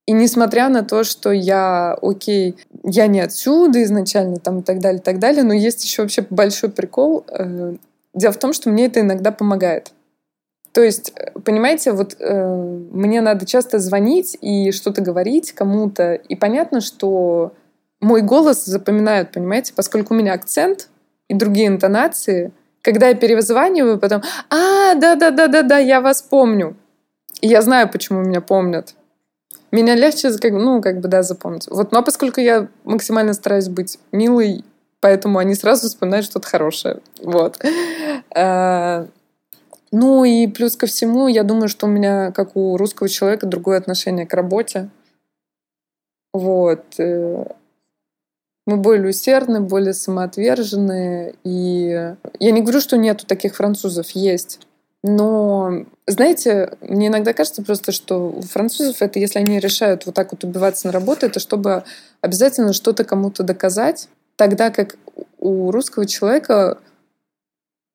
И 0.06 0.12
несмотря 0.12 0.70
на 0.70 0.84
то, 0.84 1.04
что 1.04 1.32
я, 1.32 1.98
окей, 2.02 2.56
я 2.88 3.08
не 3.08 3.19
отсюда 3.19 3.84
изначально, 3.84 4.38
там 4.38 4.60
и 4.60 4.63
так 4.63 4.80
далее, 4.80 5.00
и 5.00 5.04
так 5.04 5.19
далее, 5.19 5.43
но 5.43 5.54
есть 5.54 5.84
еще 5.84 6.04
вообще 6.04 6.26
большой 6.30 6.69
прикол. 6.69 7.26
Э, 7.28 7.76
дело 8.13 8.32
в 8.32 8.38
том, 8.38 8.54
что 8.54 8.69
мне 8.69 8.86
это 8.86 9.00
иногда 9.00 9.32
помогает. 9.32 9.91
То 10.71 10.84
есть, 10.84 11.13
понимаете, 11.43 11.93
вот 11.93 12.15
э, 12.19 12.56
мне 12.91 13.21
надо 13.21 13.45
часто 13.45 13.80
звонить 13.80 14.38
и 14.41 14.71
что-то 14.71 15.02
говорить 15.02 15.52
кому-то, 15.54 16.13
и 16.13 16.36
понятно, 16.36 16.82
что 16.82 17.54
мой 18.02 18.21
голос 18.21 18.65
запоминают, 18.65 19.32
понимаете, 19.32 19.74
поскольку 19.74 20.13
у 20.13 20.17
меня 20.17 20.34
акцент 20.34 20.89
и 21.28 21.34
другие 21.34 21.67
интонации, 21.67 22.52
когда 22.82 23.08
я 23.08 23.15
перезваниваю, 23.15 24.00
потом, 24.00 24.21
а, 24.50 24.93
да-да-да-да-да, 24.93 25.80
я 25.80 26.02
вас 26.02 26.21
помню. 26.21 26.76
И 27.41 27.48
я 27.48 27.62
знаю, 27.62 27.89
почему 27.89 28.21
меня 28.21 28.41
помнят. 28.41 28.93
Меня 29.76 29.94
легче, 29.96 30.30
ну, 30.52 30.82
как 30.82 31.02
бы, 31.02 31.10
да, 31.10 31.22
запомнить. 31.22 31.68
Вот, 31.70 31.92
но 31.92 32.02
поскольку 32.02 32.40
я 32.40 32.70
максимально 32.86 33.34
стараюсь 33.34 33.68
быть 33.68 34.00
милой, 34.14 34.64
поэтому 35.02 35.38
они 35.38 35.54
сразу 35.54 35.90
вспоминают 35.90 36.26
что-то 36.26 36.48
хорошее. 36.48 37.02
Вот. 37.22 37.60
Э, 38.34 39.06
ну 39.92 40.24
и 40.24 40.48
плюс 40.48 40.78
ко 40.78 40.88
всему, 40.88 41.28
я 41.28 41.44
думаю, 41.44 41.68
что 41.68 41.88
у 41.88 41.90
меня, 41.90 42.32
как 42.32 42.56
у 42.56 42.78
русского 42.78 43.10
человека, 43.10 43.48
другое 43.48 43.78
отношение 43.78 44.26
к 44.26 44.34
работе. 44.34 44.88
Вот. 46.32 46.86
Э, 46.98 47.46
мы 48.66 48.78
более 48.78 49.10
усердны, 49.10 49.60
более 49.60 49.94
самоотверженные. 49.94 51.36
И 51.44 52.16
я 52.40 52.52
не 52.52 52.62
говорю, 52.62 52.80
что 52.80 52.96
нету 52.96 53.26
таких 53.26 53.58
французов, 53.58 54.12
есть. 54.12 54.64
Но, 55.08 55.86
знаете, 56.08 56.76
мне 56.82 57.08
иногда 57.08 57.34
кажется 57.34 57.62
просто, 57.62 57.91
что 57.91 58.32
у 58.32 58.41
французов 58.41 59.04
это, 59.04 59.20
если 59.20 59.38
они 59.38 59.60
решают 59.60 60.08
вот 60.08 60.15
так 60.15 60.32
вот 60.32 60.44
убиваться 60.44 60.88
на 60.88 60.94
работу, 60.94 61.28
это 61.28 61.39
чтобы 61.39 61.84
обязательно 62.22 62.74
что-то 62.74 63.04
кому-то 63.04 63.44
доказать, 63.44 64.10
тогда 64.36 64.72
как 64.72 64.98
у 65.38 65.70
русского 65.70 66.08
человека 66.08 66.80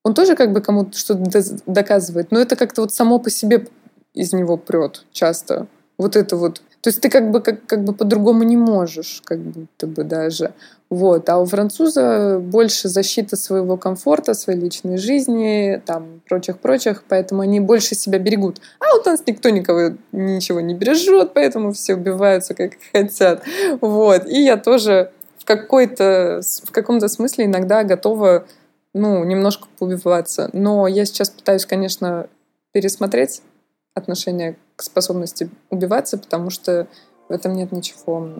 он 0.05 0.15
тоже 0.15 0.37
как 0.37 0.53
бы 0.53 0.61
кому-то 0.61 0.97
что-то 0.97 1.43
доказывает, 1.67 2.31
но 2.31 2.39
это 2.39 2.55
как-то 2.55 2.83
вот 2.83 2.95
само 2.95 3.19
по 3.19 3.29
себе 3.29 3.67
из 4.15 4.33
него 4.33 4.57
прет 4.57 5.05
часто. 5.11 5.67
Вот 5.99 6.15
это 6.15 6.37
вот 6.37 6.63
то 6.83 6.89
есть 6.89 7.01
ты 7.01 7.11
как 7.11 7.31
бы, 7.31 7.43
как, 7.43 7.67
как 7.67 7.85
бы 7.85 7.93
по-другому 7.93 8.43
не 8.43 8.57
можешь, 8.57 9.21
как 9.25 9.39
будто 9.39 9.87
бы 9.87 10.03
даже. 10.03 10.55
Вот. 10.89 11.29
А 11.29 11.39
у 11.39 11.45
француза 11.45 12.39
больше 12.41 12.89
защита 12.89 13.37
своего 13.37 13.77
комфорта, 13.77 14.33
своей 14.33 14.59
личной 14.59 14.97
жизни, 14.97 15.81
там, 15.85 16.23
прочих-прочих, 16.27 17.05
поэтому 17.07 17.43
они 17.43 17.61
больше 17.61 17.95
себя 17.95 18.19
берегут. 18.19 18.61
А 18.81 18.97
у 18.97 19.05
нас 19.05 19.23
никто 19.27 19.51
никого 19.51 19.95
ничего 20.13 20.61
не 20.61 20.75
бережет, 20.75 21.33
поэтому 21.35 21.73
все 21.73 21.95
убиваются, 21.95 22.55
как 22.55 22.73
хотят. 22.93 23.43
Вот. 23.83 24.27
И 24.27 24.43
я 24.43 24.57
тоже 24.57 25.13
в, 25.37 25.45
какой-то, 25.45 26.41
в 26.65 26.73
каком-то 26.73 27.09
смысле 27.09 27.45
иногда 27.45 27.85
готова 27.85 28.47
ну, 28.95 29.23
немножко 29.25 29.69
поубиваться. 29.79 30.49
Но 30.55 30.89
я 30.89 31.05
сейчас 31.05 31.29
пытаюсь, 31.29 31.67
конечно, 31.67 32.27
пересмотреть 32.73 33.43
отношение 33.95 34.57
к 34.81 34.83
способности 34.83 35.51
убиваться, 35.69 36.17
потому 36.17 36.49
что 36.49 36.87
в 37.29 37.33
этом 37.33 37.53
нет 37.53 37.71
ничего... 37.71 38.31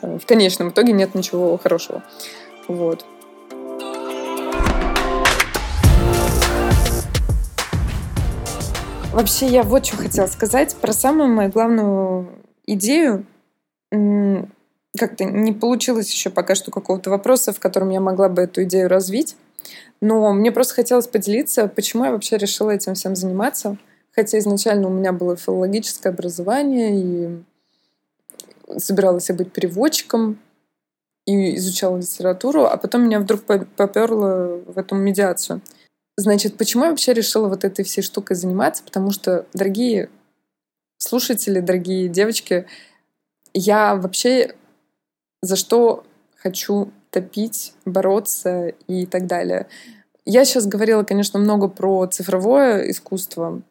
В 0.00 0.24
конечном 0.26 0.70
итоге 0.70 0.94
нет 0.94 1.14
ничего 1.14 1.58
хорошего. 1.58 2.02
Вот. 2.68 3.04
Вообще, 9.12 9.46
я 9.48 9.62
вот 9.62 9.84
что 9.84 9.98
хотела 9.98 10.26
сказать 10.26 10.74
про 10.76 10.94
самую 10.94 11.28
мою 11.28 11.50
главную 11.50 12.28
идею. 12.66 13.26
Как-то 13.90 15.24
не 15.24 15.52
получилось 15.52 16.10
еще 16.10 16.30
пока 16.30 16.54
что 16.54 16.70
какого-то 16.70 17.10
вопроса, 17.10 17.52
в 17.52 17.60
котором 17.60 17.90
я 17.90 18.00
могла 18.00 18.30
бы 18.30 18.42
эту 18.42 18.62
идею 18.62 18.88
развить. 18.88 19.36
Но 20.00 20.32
мне 20.32 20.50
просто 20.50 20.74
хотелось 20.74 21.08
поделиться, 21.08 21.68
почему 21.68 22.04
я 22.04 22.12
вообще 22.12 22.38
решила 22.38 22.70
этим 22.70 22.94
всем 22.94 23.14
заниматься. 23.16 23.76
Хотя 24.18 24.40
изначально 24.40 24.88
у 24.88 24.90
меня 24.90 25.12
было 25.12 25.36
филологическое 25.36 26.12
образование, 26.12 26.90
и 27.00 27.44
собиралась 28.76 29.28
я 29.28 29.34
быть 29.36 29.52
переводчиком, 29.52 30.40
и 31.24 31.54
изучала 31.54 31.98
литературу, 31.98 32.64
а 32.64 32.76
потом 32.78 33.04
меня 33.04 33.20
вдруг 33.20 33.42
поперло 33.42 34.60
в 34.66 34.76
эту 34.76 34.96
медиацию. 34.96 35.60
Значит, 36.16 36.56
почему 36.56 36.82
я 36.82 36.90
вообще 36.90 37.12
решила 37.12 37.48
вот 37.48 37.62
этой 37.62 37.84
всей 37.84 38.02
штукой 38.02 38.34
заниматься? 38.34 38.82
Потому 38.82 39.12
что, 39.12 39.46
дорогие 39.54 40.10
слушатели, 40.96 41.60
дорогие 41.60 42.08
девочки, 42.08 42.66
я 43.54 43.94
вообще 43.94 44.56
за 45.42 45.54
что 45.54 46.02
хочу 46.34 46.90
топить, 47.12 47.72
бороться 47.84 48.72
и 48.88 49.06
так 49.06 49.28
далее. 49.28 49.68
Я 50.24 50.44
сейчас 50.44 50.66
говорила, 50.66 51.04
конечно, 51.04 51.38
много 51.38 51.68
про 51.68 52.04
цифровое 52.08 52.90
искусство, 52.90 53.62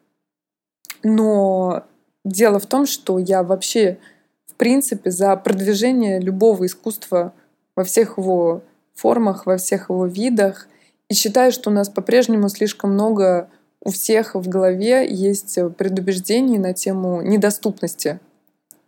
но 1.02 1.84
дело 2.24 2.58
в 2.58 2.66
том, 2.66 2.86
что 2.86 3.18
я 3.18 3.42
вообще, 3.42 3.98
в 4.46 4.54
принципе, 4.54 5.10
за 5.10 5.34
продвижение 5.36 6.20
любого 6.20 6.66
искусства 6.66 7.32
во 7.76 7.84
всех 7.84 8.18
его 8.18 8.62
формах, 8.94 9.46
во 9.46 9.56
всех 9.56 9.90
его 9.90 10.06
видах. 10.06 10.68
И 11.08 11.14
считаю, 11.14 11.52
что 11.52 11.70
у 11.70 11.72
нас 11.72 11.88
по-прежнему 11.88 12.48
слишком 12.48 12.92
много 12.92 13.48
у 13.80 13.90
всех 13.90 14.34
в 14.34 14.48
голове 14.48 15.06
есть 15.08 15.58
предубеждений 15.76 16.58
на 16.58 16.74
тему 16.74 17.22
недоступности 17.22 18.18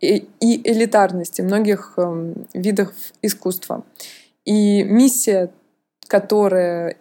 и, 0.01 0.27
элитарности 0.41 1.41
многих 1.41 1.93
эм, 1.97 2.47
видов 2.53 2.91
искусства. 3.21 3.83
И 4.43 4.83
миссия, 4.83 5.51
которая 6.07 6.97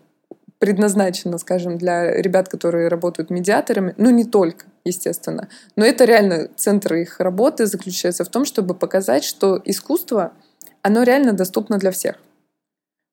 предназначена, 0.61 1.39
скажем, 1.39 1.79
для 1.79 2.13
ребят, 2.13 2.49
которые 2.49 2.89
работают 2.89 3.31
медиаторами, 3.31 3.95
ну 3.97 4.11
не 4.11 4.25
только, 4.25 4.67
естественно, 4.85 5.49
но 5.75 5.85
это 5.85 6.05
реально 6.05 6.49
центр 6.55 6.95
их 6.95 7.19
работы 7.19 7.67
заключается 7.67 8.25
в 8.25 8.29
том, 8.29 8.45
чтобы 8.45 8.75
показать, 8.75 9.25
что 9.25 9.61
искусство, 9.65 10.33
оно 10.83 11.03
реально 11.03 11.33
доступно 11.33 11.79
для 11.79 11.91
всех. 11.91 12.17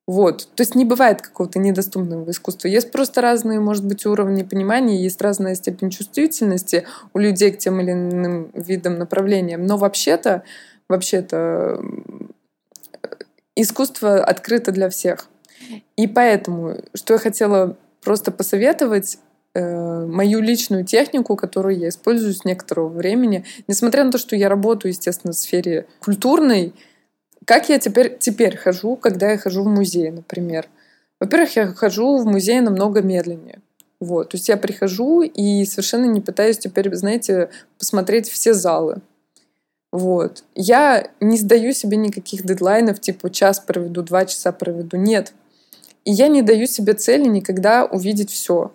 Вот. 0.06 0.48
То 0.54 0.62
есть 0.62 0.74
не 0.74 0.86
бывает 0.86 1.20
какого-то 1.20 1.58
недоступного 1.58 2.30
искусства. 2.30 2.68
Есть 2.68 2.90
просто 2.90 3.20
разные, 3.20 3.60
может 3.60 3.84
быть, 3.84 4.06
уровни 4.06 4.42
понимания, 4.42 5.02
есть 5.02 5.20
разная 5.20 5.54
степень 5.54 5.90
чувствительности 5.90 6.86
у 7.12 7.18
людей 7.18 7.50
к 7.50 7.58
тем 7.58 7.78
или 7.80 7.92
иным 7.92 8.50
видам 8.54 8.98
направлениям. 8.98 9.66
Но 9.66 9.76
вообще-то, 9.76 10.44
вообще-то 10.88 11.82
искусство 13.54 14.24
открыто 14.24 14.72
для 14.72 14.88
всех. 14.88 15.28
И 15.96 16.06
поэтому, 16.06 16.76
что 16.94 17.14
я 17.14 17.18
хотела 17.18 17.76
просто 18.00 18.30
посоветовать, 18.30 19.18
э, 19.54 20.06
мою 20.06 20.40
личную 20.40 20.84
технику, 20.84 21.36
которую 21.36 21.78
я 21.78 21.88
использую 21.88 22.34
с 22.34 22.44
некоторого 22.44 22.88
времени, 22.88 23.44
несмотря 23.66 24.04
на 24.04 24.12
то, 24.12 24.18
что 24.18 24.36
я 24.36 24.48
работаю, 24.48 24.92
естественно, 24.92 25.32
в 25.32 25.36
сфере 25.36 25.86
культурной, 26.00 26.74
как 27.44 27.68
я 27.68 27.78
теперь, 27.78 28.16
теперь 28.18 28.56
хожу, 28.56 28.96
когда 28.96 29.30
я 29.30 29.38
хожу 29.38 29.62
в 29.62 29.68
музей, 29.68 30.10
например? 30.10 30.68
Во-первых, 31.18 31.56
я 31.56 31.66
хожу 31.68 32.18
в 32.18 32.26
музей 32.26 32.60
намного 32.60 33.02
медленнее. 33.02 33.60
Вот. 34.00 34.30
То 34.30 34.36
есть 34.36 34.48
я 34.48 34.56
прихожу 34.56 35.22
и 35.22 35.64
совершенно 35.64 36.04
не 36.04 36.20
пытаюсь 36.20 36.58
теперь, 36.58 36.94
знаете, 36.94 37.50
посмотреть 37.78 38.28
все 38.28 38.54
залы. 38.54 38.98
Вот. 39.90 40.44
Я 40.54 41.10
не 41.20 41.38
сдаю 41.38 41.72
себе 41.72 41.96
никаких 41.96 42.44
дедлайнов, 42.44 43.00
типа 43.00 43.30
час 43.30 43.58
проведу, 43.60 44.02
два 44.02 44.26
часа 44.26 44.52
проведу. 44.52 44.96
Нет. 44.96 45.32
И 46.08 46.12
я 46.12 46.28
не 46.28 46.40
даю 46.40 46.66
себе 46.66 46.94
цели 46.94 47.28
никогда 47.28 47.84
увидеть 47.84 48.30
все. 48.30 48.72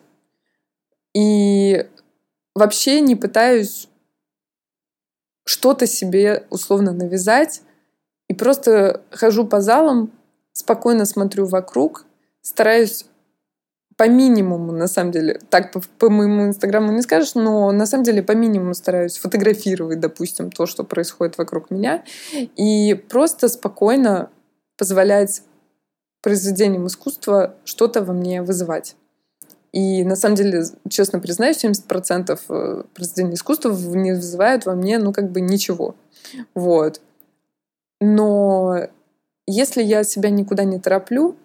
И 1.16 1.84
вообще 2.54 3.02
не 3.02 3.16
пытаюсь 3.16 3.88
что-то 5.44 5.88
себе 5.88 6.46
условно 6.52 6.92
навязать. 6.92 7.64
И 8.28 8.36
просто 8.36 9.02
хожу 9.10 9.48
по 9.48 9.62
залам, 9.62 10.12
спокойно 10.52 11.06
смотрю 11.06 11.48
вокруг, 11.48 12.06
стараюсь 12.44 13.08
по 13.98 14.08
минимуму, 14.08 14.72
на 14.72 14.88
самом 14.88 15.12
деле, 15.12 15.42
так 15.50 15.72
по, 15.72 15.82
по 15.98 16.12
моему 16.12 16.46
инстаграму 16.46 16.92
не 16.92 17.02
скажешь, 17.02 17.34
но 17.34 17.72
на 17.72 17.88
самом 17.88 18.04
деле 18.04 18.22
по 18.22 18.34
минимуму 18.34 18.76
стараюсь 18.76 19.18
фотографировать, 19.18 20.00
допустим, 20.00 20.52
то, 20.52 20.68
что 20.68 20.84
происходит 20.84 21.40
вокруг 21.40 21.72
меня, 21.72 22.04
и 22.32 22.94
просто 22.94 23.48
спокойно 23.50 24.30
позволять 24.78 25.42
произведениям 26.24 26.88
искусства 26.88 27.54
что-то 27.66 28.04
во 28.04 28.14
мне 28.14 28.42
вызывать. 28.42 28.96
И 29.74 30.04
на 30.04 30.16
самом 30.16 30.36
деле, 30.36 30.64
честно 30.90 31.20
признаюсь, 31.20 31.64
70% 31.64 32.40
э, 32.50 32.84
произведений 32.94 33.36
искусства 33.36 33.72
не 33.72 34.14
вызывают 34.14 34.66
во 34.66 34.74
мне, 34.74 34.98
ну, 34.98 35.14
как 35.14 35.32
бы 35.32 35.42
ничего. 35.42 35.96
Вот. 36.56 37.02
Но 38.00 38.88
если 39.46 39.84
я 39.84 40.04
себя 40.04 40.30
никуда 40.30 40.64
не 40.64 40.80
тороплю, 40.80 41.36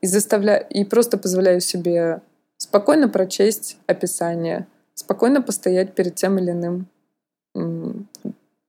и 0.00 0.06
заставляю, 0.06 0.64
и 0.68 0.84
просто 0.84 1.18
позволяю 1.18 1.60
себе 1.60 2.20
спокойно 2.56 3.08
прочесть 3.08 3.78
описание, 3.86 4.66
спокойно 4.94 5.42
постоять 5.42 5.94
перед 5.94 6.14
тем 6.14 6.38
или 6.38 6.52
иным, 6.52 6.86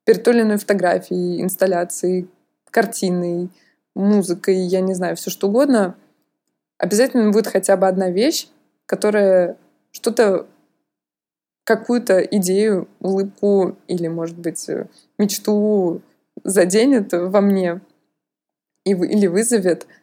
перед 0.05 0.23
той 0.23 0.33
или 0.35 0.41
иной 0.41 0.57
фотографией, 0.57 1.41
инсталляцией, 1.41 2.27
картиной, 2.71 3.49
музыкой, 3.99 4.57
я 4.57 4.81
не 4.81 4.93
знаю, 4.93 5.15
все 5.15 5.29
что 5.29 5.47
угодно, 5.47 5.95
обязательно 6.77 7.31
будет 7.31 7.47
хотя 7.47 7.77
бы 7.77 7.87
одна 7.87 8.09
вещь, 8.09 8.47
которая 8.85 9.57
что-то, 9.91 10.47
какую-то 11.63 12.19
идею, 12.19 12.87
улыбку 12.99 13.77
или, 13.87 14.07
может 14.07 14.37
быть, 14.37 14.67
мечту 15.17 16.01
заденет 16.43 17.13
во 17.13 17.41
мне 17.41 17.81
и, 18.85 18.91
или 18.91 19.27
вызовет— 19.27 19.85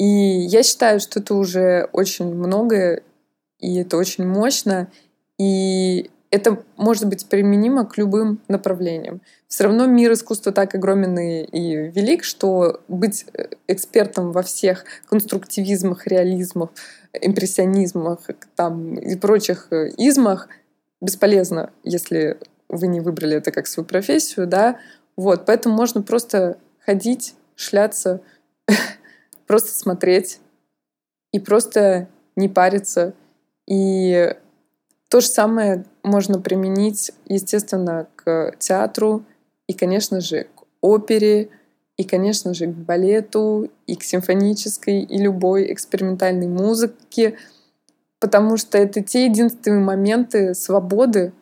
и 0.00 0.46
я 0.46 0.62
считаю, 0.62 0.98
что 0.98 1.20
это 1.20 1.34
уже 1.34 1.90
очень 1.92 2.34
многое, 2.34 3.02
и 3.58 3.76
это 3.76 3.98
очень 3.98 4.26
мощно, 4.26 4.90
и 5.36 6.10
это 6.30 6.62
может 6.76 7.08
быть 7.08 7.26
применимо 7.26 7.84
к 7.84 7.98
любым 7.98 8.40
направлениям. 8.46 9.20
Все 9.48 9.64
равно 9.64 9.86
мир 9.86 10.12
искусства 10.12 10.52
так 10.52 10.74
огромен 10.74 11.18
и 11.18 11.90
велик, 11.90 12.22
что 12.22 12.80
быть 12.86 13.26
э, 13.34 13.48
экспертом 13.66 14.30
во 14.30 14.42
всех 14.42 14.84
конструктивизмах, 15.08 16.06
реализмах, 16.06 16.70
импрессионизмах 17.12 18.20
там, 18.54 18.94
и 18.94 19.16
прочих 19.16 19.66
э, 19.70 19.88
измах 19.96 20.48
бесполезно, 21.00 21.70
если 21.82 22.38
вы 22.68 22.86
не 22.86 23.00
выбрали 23.00 23.36
это 23.36 23.50
как 23.50 23.66
свою 23.66 23.86
профессию, 23.86 24.46
да, 24.46 24.78
вот, 25.16 25.46
поэтому 25.46 25.74
можно 25.74 26.02
просто 26.02 26.58
ходить, 26.78 27.34
шляться, 27.56 28.20
просто 29.46 29.74
смотреть 29.74 30.40
и 31.32 31.40
просто 31.40 32.08
не 32.36 32.48
париться. 32.48 33.14
И 33.66 34.34
то 35.08 35.20
же 35.20 35.26
самое 35.26 35.84
можно 36.02 36.40
применить, 36.40 37.12
естественно, 37.26 38.06
к 38.16 38.54
театру 38.58 39.24
и, 39.66 39.72
конечно 39.72 40.20
же, 40.20 40.46
к 40.54 40.64
опере, 40.80 41.50
и, 41.96 42.04
конечно 42.04 42.54
же, 42.54 42.66
к 42.66 42.74
балету, 42.74 43.70
и 43.86 43.94
к 43.94 44.02
симфонической, 44.02 45.02
и 45.02 45.18
любой 45.18 45.72
экспериментальной 45.72 46.48
музыке, 46.48 47.36
потому 48.18 48.56
что 48.56 48.78
это 48.78 49.02
те 49.02 49.26
единственные 49.26 49.84
моменты 49.84 50.54
свободы, 50.54 51.32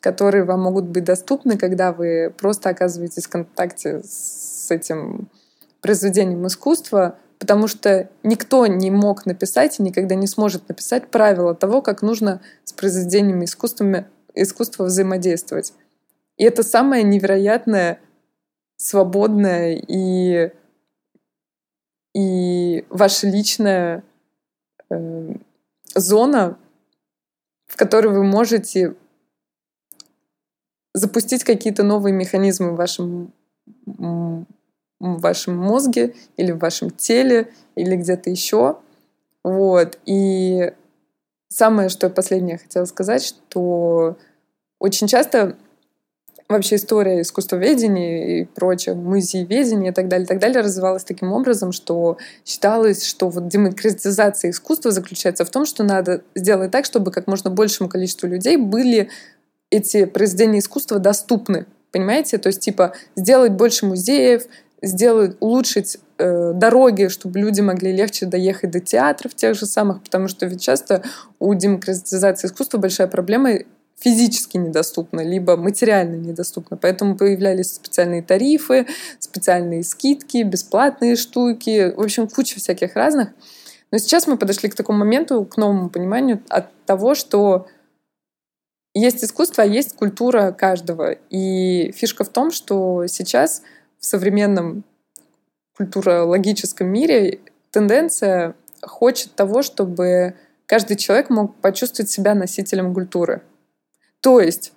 которые 0.00 0.44
вам 0.44 0.62
могут 0.62 0.86
быть 0.86 1.04
доступны, 1.04 1.58
когда 1.58 1.92
вы 1.92 2.32
просто 2.36 2.70
оказываетесь 2.70 3.26
в 3.26 3.28
контакте 3.28 4.02
с 4.02 4.70
этим 4.70 5.28
произведением 5.80 6.46
искусства, 6.46 7.16
потому 7.42 7.66
что 7.66 8.08
никто 8.22 8.68
не 8.68 8.92
мог 8.92 9.26
написать 9.26 9.80
и 9.80 9.82
никогда 9.82 10.14
не 10.14 10.28
сможет 10.28 10.68
написать 10.68 11.10
правила 11.10 11.56
того, 11.56 11.82
как 11.82 12.00
нужно 12.00 12.40
с 12.62 12.72
произведениями 12.72 13.46
искусствами, 13.46 14.06
искусства 14.32 14.84
взаимодействовать. 14.84 15.74
И 16.36 16.44
это 16.44 16.62
самое 16.62 17.02
невероятное, 17.02 17.98
свободное 18.76 19.74
и, 19.74 20.52
и 22.14 22.86
ваша 22.88 23.26
личная 23.26 24.04
э, 24.88 25.34
зона, 25.96 26.56
в 27.66 27.76
которой 27.76 28.12
вы 28.12 28.22
можете 28.22 28.94
запустить 30.94 31.42
какие-то 31.42 31.82
новые 31.82 32.12
механизмы 32.12 32.70
в 32.70 32.76
вашем 32.76 33.32
в 35.02 35.20
вашем 35.20 35.56
мозге 35.56 36.14
или 36.36 36.52
в 36.52 36.58
вашем 36.58 36.90
теле 36.90 37.48
или 37.74 37.96
где-то 37.96 38.30
еще. 38.30 38.78
Вот. 39.42 39.98
И 40.06 40.72
самое, 41.48 41.88
что 41.88 42.08
последнее 42.08 42.58
хотела 42.58 42.84
сказать, 42.84 43.24
что 43.24 44.16
очень 44.78 45.08
часто 45.08 45.56
вообще 46.48 46.76
история 46.76 47.20
искусствоведения 47.20 48.42
и 48.42 48.44
прочее, 48.44 48.94
музееведения 48.94 49.90
и 49.90 49.94
так 49.94 50.08
далее, 50.08 50.24
и 50.24 50.28
так 50.28 50.38
далее 50.38 50.60
развивалась 50.60 51.04
таким 51.04 51.32
образом, 51.32 51.72
что 51.72 52.18
считалось, 52.44 53.04
что 53.04 53.28
вот 53.28 53.48
демократизация 53.48 54.50
искусства 54.50 54.92
заключается 54.92 55.44
в 55.44 55.50
том, 55.50 55.66
что 55.66 55.82
надо 55.82 56.22
сделать 56.34 56.70
так, 56.70 56.84
чтобы 56.84 57.10
как 57.10 57.26
можно 57.26 57.50
большему 57.50 57.88
количеству 57.88 58.28
людей 58.28 58.56
были 58.56 59.08
эти 59.70 60.04
произведения 60.04 60.60
искусства 60.60 60.98
доступны. 60.98 61.66
Понимаете? 61.90 62.38
То 62.38 62.48
есть, 62.48 62.60
типа, 62.60 62.94
сделать 63.16 63.52
больше 63.52 63.86
музеев, 63.86 64.44
сделать, 64.82 65.36
улучшить 65.40 65.98
э, 66.18 66.52
дороги, 66.54 67.08
чтобы 67.08 67.38
люди 67.38 67.60
могли 67.60 67.92
легче 67.92 68.26
доехать 68.26 68.70
до 68.70 68.80
театров 68.80 69.34
тех 69.34 69.54
же 69.54 69.66
самых, 69.66 70.02
потому 70.02 70.28
что 70.28 70.46
ведь 70.46 70.60
часто 70.60 71.02
у 71.38 71.54
демократизации 71.54 72.48
искусства 72.48 72.78
большая 72.78 73.06
проблема 73.06 73.60
физически 73.98 74.56
недоступна, 74.56 75.20
либо 75.20 75.56
материально 75.56 76.16
недоступна. 76.16 76.76
Поэтому 76.76 77.16
появлялись 77.16 77.74
специальные 77.74 78.22
тарифы, 78.22 78.86
специальные 79.20 79.84
скидки, 79.84 80.42
бесплатные 80.42 81.14
штуки, 81.14 81.92
в 81.96 82.00
общем, 82.00 82.28
куча 82.28 82.58
всяких 82.58 82.96
разных. 82.96 83.28
Но 83.92 83.98
сейчас 83.98 84.26
мы 84.26 84.36
подошли 84.36 84.68
к 84.68 84.74
такому 84.74 84.98
моменту, 84.98 85.44
к 85.44 85.56
новому 85.56 85.88
пониманию 85.88 86.42
от 86.48 86.66
того, 86.86 87.14
что 87.14 87.66
есть 88.94 89.22
искусство, 89.22 89.64
а 89.64 89.66
есть 89.66 89.94
культура 89.94 90.50
каждого. 90.52 91.12
И 91.30 91.92
фишка 91.92 92.24
в 92.24 92.28
том, 92.28 92.50
что 92.50 93.06
сейчас 93.06 93.62
в 94.02 94.06
современном 94.06 94.84
культурологическом 95.76 96.88
мире 96.88 97.38
тенденция 97.70 98.54
хочет 98.82 99.34
того, 99.34 99.62
чтобы 99.62 100.34
каждый 100.66 100.96
человек 100.96 101.30
мог 101.30 101.54
почувствовать 101.56 102.10
себя 102.10 102.34
носителем 102.34 102.94
культуры. 102.94 103.42
То 104.20 104.40
есть, 104.40 104.72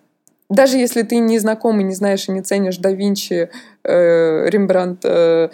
даже 0.48 0.78
если 0.78 1.02
ты 1.02 1.18
не 1.18 1.40
знаком 1.40 1.82
и 1.82 1.84
не 1.84 1.96
знаешь 1.96 2.30
и 2.30 2.32
не 2.32 2.42
ценишь 2.42 2.78
да 2.78 2.92
Винчи, 2.92 3.50
э, 3.84 4.50
Рембрандт, 4.50 5.04
э, 5.06 5.50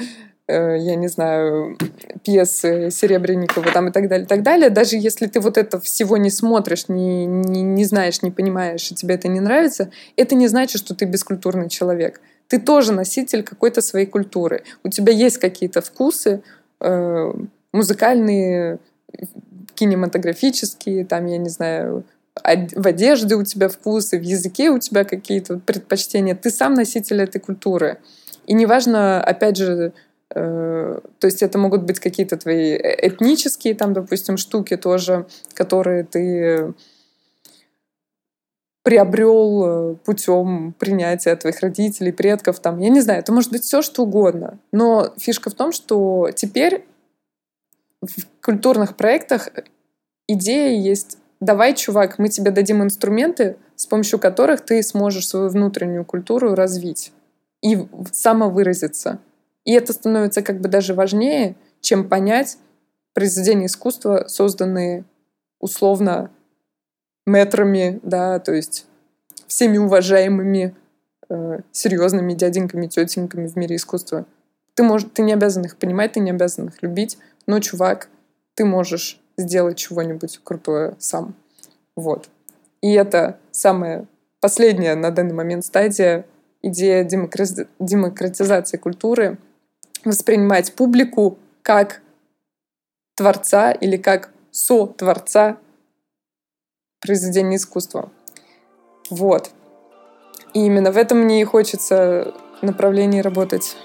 э, 0.48 0.78
я 0.78 0.96
не 0.96 1.08
знаю, 1.08 1.78
пьесы 2.26 2.92
Серебренникова 2.92 3.72
там 3.72 3.88
и 3.88 3.92
так 3.94 4.10
далее, 4.10 4.28
так 4.28 4.44
далее, 4.44 4.70
даже 4.70 4.98
если 4.98 5.28
ты 5.28 5.40
вот 5.40 5.58
это 5.58 5.80
всего 5.80 6.18
не 6.18 6.30
смотришь, 6.30 6.90
не, 6.90 7.26
не, 7.26 7.62
не 7.62 7.86
знаешь, 7.86 8.22
не 8.22 8.32
понимаешь, 8.32 8.92
и 8.92 8.96
тебе 8.96 9.16
это 9.16 9.30
не 9.30 9.40
нравится, 9.40 9.92
это 10.18 10.36
не 10.36 10.50
значит, 10.50 10.82
что 10.82 10.94
ты 10.94 11.06
бескультурный 11.06 11.70
человек. 11.70 12.20
Ты 12.52 12.60
тоже 12.60 12.92
носитель 12.92 13.44
какой-то 13.44 13.80
своей 13.80 14.06
культуры. 14.06 14.64
У 14.84 14.90
тебя 14.90 15.14
есть 15.14 15.38
какие-то 15.38 15.80
вкусы, 15.80 16.44
э, 16.82 17.34
музыкальные, 17.72 18.80
кинематографические, 19.74 21.06
там, 21.06 21.28
я 21.28 21.38
не 21.38 21.48
знаю, 21.48 22.04
в 22.36 22.86
одежде 22.86 23.36
у 23.36 23.44
тебя 23.46 23.70
вкусы, 23.70 24.20
в 24.20 24.24
языке 24.24 24.70
у 24.70 24.80
тебя 24.80 25.06
какие-то 25.06 25.60
предпочтения. 25.60 26.36
Ты 26.36 26.50
сам 26.50 26.74
носитель 26.74 27.22
этой 27.22 27.40
культуры. 27.40 28.00
И 28.48 28.54
неважно, 28.54 29.24
опять 29.24 29.56
же, 29.56 29.94
э, 30.36 31.00
то 31.20 31.28
есть 31.28 31.42
это 31.42 31.58
могут 31.58 31.84
быть 31.84 32.02
какие-то 32.02 32.36
твои 32.36 32.74
э, 32.74 33.08
этнические, 33.08 33.76
там, 33.76 33.94
допустим, 33.94 34.36
штуки 34.36 34.76
тоже, 34.76 35.26
которые 35.54 36.04
ты 36.04 36.74
приобрел 38.84 39.64
э, 39.64 39.96
путем 40.04 40.74
принятия 40.80 41.36
твоих 41.36 41.60
родителей, 41.60 42.12
предков, 42.12 42.60
там, 42.60 42.80
я 42.80 42.90
не 42.90 43.02
знаю, 43.02 43.20
это 43.20 43.32
может 43.32 43.52
быть 43.52 43.64
все 43.64 43.82
что 43.82 44.04
угодно. 44.04 44.58
Но 44.72 45.14
фишка 45.18 45.50
в 45.50 45.54
том, 45.54 45.72
что 45.72 46.30
теперь 46.36 46.86
в 48.02 48.44
культурных 48.44 48.96
проектах 48.96 49.50
идея 50.28 50.80
есть 50.80 51.18
давай, 51.42 51.76
чувак, 51.76 52.20
мы 52.20 52.30
тебе 52.30 52.52
дадим 52.52 52.82
инструменты, 52.82 53.58
с 53.76 53.86
помощью 53.86 54.20
которых 54.20 54.62
ты 54.62 54.82
сможешь 54.84 55.28
свою 55.28 55.50
внутреннюю 55.50 56.06
культуру 56.06 56.56
развить 56.56 57.12
и 57.62 57.88
самовыразиться. 58.12 59.20
И 59.66 59.74
это 59.74 59.92
становится 59.92 60.42
как 60.42 60.62
бы 60.62 60.70
даже 60.70 60.94
важнее, 60.94 61.56
чем 61.82 62.08
понять 62.08 62.58
произведения 63.14 63.66
искусства, 63.66 64.26
созданные 64.28 65.04
условно 65.60 66.32
метрами, 67.26 68.00
да, 68.04 68.40
то 68.40 68.54
есть 68.54 68.86
всеми 69.48 69.78
уважаемыми 69.78 70.76
э, 71.30 71.60
серьезными 71.72 72.34
дяденьками, 72.34 72.88
тетеньками 72.88 73.48
в 73.48 73.56
мире 73.56 73.76
искусства. 73.76 74.26
Ты, 74.74 74.84
можешь, 74.84 75.10
ты 75.14 75.22
не 75.22 75.34
обязан 75.34 75.64
их 75.64 75.78
понимать, 75.78 76.14
ты 76.14 76.20
не 76.20 76.32
обязан 76.32 76.68
их 76.68 76.82
любить, 76.82 77.18
но, 77.46 77.60
чувак, 77.60 78.10
ты 78.56 78.66
можешь 78.66 79.20
сделать 79.38 79.78
чего-нибудь 79.78 80.40
крутое 80.44 80.96
сам. 81.00 81.36
Вот. 81.96 82.30
И 82.82 82.94
это 82.94 83.38
самая 83.52 84.06
последняя 84.40 84.96
на 84.96 85.12
данный 85.12 85.34
момент 85.34 85.66
стадия 85.66 86.26
идея 86.62 87.04
демократизации 87.04 88.78
культуры, 88.78 89.38
воспринимать 90.06 90.74
публику 90.74 91.38
как 91.62 92.02
творца 93.16 93.72
или 93.72 93.98
как 93.98 94.32
со-творца 94.52 95.58
произведения 97.02 97.58
искусства. 97.58 98.10
Вот. 99.10 99.50
И 100.54 100.66
именно 100.66 100.92
в 100.92 100.98
этом 100.98 101.18
мне 101.20 101.42
и 101.42 101.46
хочется 101.46 102.34
направлении 102.62 103.22
работать. 103.22 103.76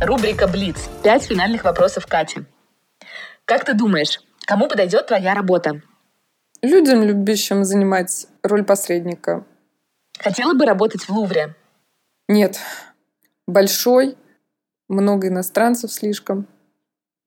Рубрика 0.00 0.48
«Блиц». 0.48 0.88
Пять 1.02 1.24
финальных 1.24 1.64
вопросов 1.64 2.06
Кати. 2.06 2.40
Как 3.44 3.64
ты 3.64 3.74
думаешь, 3.74 4.20
кому 4.46 4.66
подойдет 4.66 5.06
твоя 5.06 5.34
работа? 5.34 5.82
Людям, 6.62 7.02
любящим 7.02 7.64
занимать 7.64 8.26
роль 8.42 8.64
посредника. 8.64 9.44
Хотела 10.18 10.54
бы 10.54 10.64
работать 10.64 11.02
в 11.02 11.10
Лувре? 11.10 11.54
Нет. 12.28 12.58
Большой, 13.46 14.16
много 14.90 15.28
иностранцев 15.28 15.92
слишком. 15.92 16.46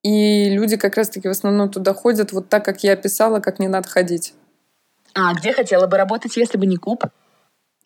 И 0.04 0.50
люди 0.50 0.76
как 0.76 0.98
раз-таки 0.98 1.28
в 1.28 1.32
основном 1.32 1.72
туда 1.72 1.94
ходят 1.94 2.34
вот 2.34 2.50
так, 2.50 2.66
как 2.66 2.84
я 2.84 2.94
описала, 2.94 3.40
как 3.40 3.60
не 3.60 3.68
надо 3.68 3.88
ходить. 3.88 4.34
А 5.16 5.34
где 5.34 5.54
хотела 5.54 5.88
бы 5.88 5.98
работать, 5.98 6.36
если 6.36 6.58
бы 6.58 6.66
не 6.66 6.78
Куб? 6.78 7.06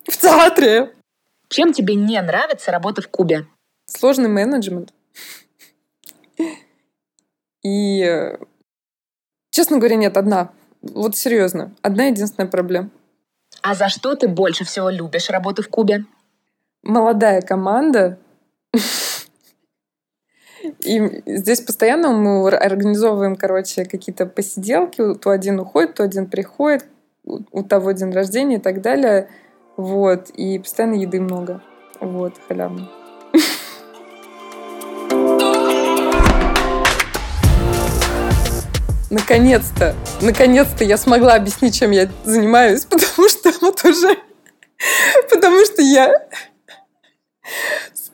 В 0.06 0.18
театре. 0.18 0.94
Чем 1.50 1.74
тебе 1.74 1.96
не 1.96 2.20
нравится 2.22 2.72
работа 2.72 3.02
в 3.02 3.08
Кубе? 3.10 3.46
Сложный 3.86 4.30
менеджмент. 4.30 4.94
И, 7.64 8.38
честно 9.52 9.78
говоря, 9.78 9.96
нет, 9.98 10.18
одна. 10.18 10.52
Вот 10.82 11.16
серьезно, 11.16 11.76
одна 11.82 12.06
единственная 12.06 12.50
проблема. 12.50 12.90
А 13.62 13.76
за 13.76 13.90
что 13.90 14.16
ты 14.16 14.28
больше 14.28 14.64
всего 14.64 14.90
любишь 14.90 15.30
работу 15.30 15.62
в 15.62 15.70
Кубе? 15.70 16.06
Молодая 16.84 17.42
команда. 17.42 18.18
И 20.84 21.22
здесь 21.26 21.62
постоянно 21.62 22.10
мы 22.10 22.50
организовываем, 22.50 23.36
короче, 23.36 23.86
какие-то 23.86 24.26
посиделки. 24.26 25.16
То 25.16 25.30
один 25.30 25.60
уходит, 25.60 25.96
то 25.96 26.04
один 26.04 26.28
приходит, 26.28 26.86
у 27.26 27.64
того 27.64 27.92
день 27.92 28.12
рождения 28.12 28.56
и 28.58 28.62
так 28.62 28.82
далее. 28.82 29.30
Вот. 29.76 30.30
И 30.32 30.60
постоянно 30.60 30.96
еды 30.96 31.20
много. 31.20 31.62
Вот, 32.00 32.34
халявно. 32.48 32.90
наконец-то, 39.10 39.96
наконец-то 40.22 40.84
я 40.84 40.98
смогла 40.98 41.36
объяснить, 41.36 41.78
чем 41.78 41.92
я 41.92 42.10
занимаюсь, 42.24 42.86
потому 42.90 43.30
что 43.30 43.52
вот 43.62 43.84
уже, 43.86 44.18
потому 45.30 45.66
что 45.66 45.82
я 45.82 46.28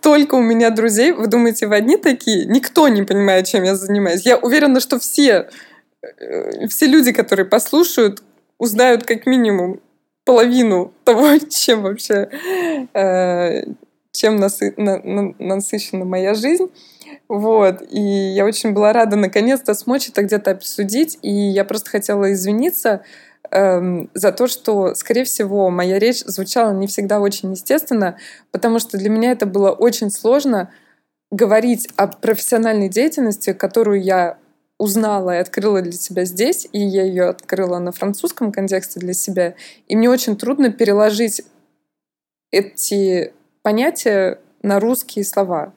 столько 0.03 0.35
у 0.35 0.41
меня 0.41 0.69
друзей, 0.69 1.13
вы 1.13 1.27
думаете, 1.27 1.65
вы 1.65 1.77
одни 1.77 1.95
такие? 1.95 2.43
Никто 2.43 2.89
не 2.89 3.03
понимает, 3.03 3.47
чем 3.47 3.63
я 3.63 3.73
занимаюсь. 3.73 4.25
Я 4.25 4.35
уверена, 4.37 4.81
что 4.81 4.99
все, 4.99 5.47
э, 6.01 6.67
все 6.67 6.87
люди, 6.87 7.13
которые 7.13 7.45
послушают, 7.45 8.21
узнают 8.57 9.05
как 9.05 9.25
минимум 9.25 9.79
половину 10.25 10.93
того, 11.05 11.37
чем 11.37 11.83
вообще, 11.83 12.27
э, 12.93 13.63
чем 14.11 14.35
насы, 14.35 14.73
на, 14.75 14.97
на, 14.97 15.33
насыщена 15.39 16.03
моя 16.03 16.33
жизнь. 16.33 16.69
Вот. 17.29 17.81
И 17.89 18.01
я 18.01 18.43
очень 18.43 18.73
была 18.73 18.91
рада 18.91 19.15
наконец-то 19.15 19.73
смочь 19.73 20.09
это 20.09 20.23
где-то 20.23 20.51
обсудить. 20.51 21.17
И 21.21 21.31
я 21.31 21.63
просто 21.63 21.89
хотела 21.89 22.33
извиниться 22.33 23.03
эм, 23.53 24.09
за 24.13 24.31
то, 24.31 24.47
что, 24.47 24.95
скорее 24.95 25.23
всего, 25.23 25.69
моя 25.69 25.99
речь 25.99 26.23
звучала 26.25 26.71
не 26.73 26.87
всегда 26.87 27.19
очень 27.19 27.51
естественно, 27.51 28.17
потому 28.51 28.79
что 28.79 28.97
для 28.97 29.09
меня 29.09 29.31
это 29.31 29.45
было 29.45 29.71
очень 29.71 30.09
сложно 30.09 30.71
говорить 31.31 31.87
о 31.95 32.07
профессиональной 32.07 32.89
деятельности, 32.89 33.53
которую 33.53 34.01
я 34.01 34.37
узнала 34.77 35.35
и 35.35 35.39
открыла 35.39 35.81
для 35.81 35.93
себя 35.93 36.25
здесь, 36.25 36.67
и 36.71 36.79
я 36.79 37.03
ее 37.03 37.29
открыла 37.29 37.79
на 37.79 37.91
французском 37.91 38.51
контексте 38.51 38.99
для 38.99 39.13
себя. 39.13 39.55
И 39.87 39.95
мне 39.95 40.09
очень 40.09 40.35
трудно 40.35 40.71
переложить 40.71 41.41
эти 42.51 43.33
понятия 43.61 44.39
на 44.61 44.79
русские 44.79 45.25
слова. 45.25 45.73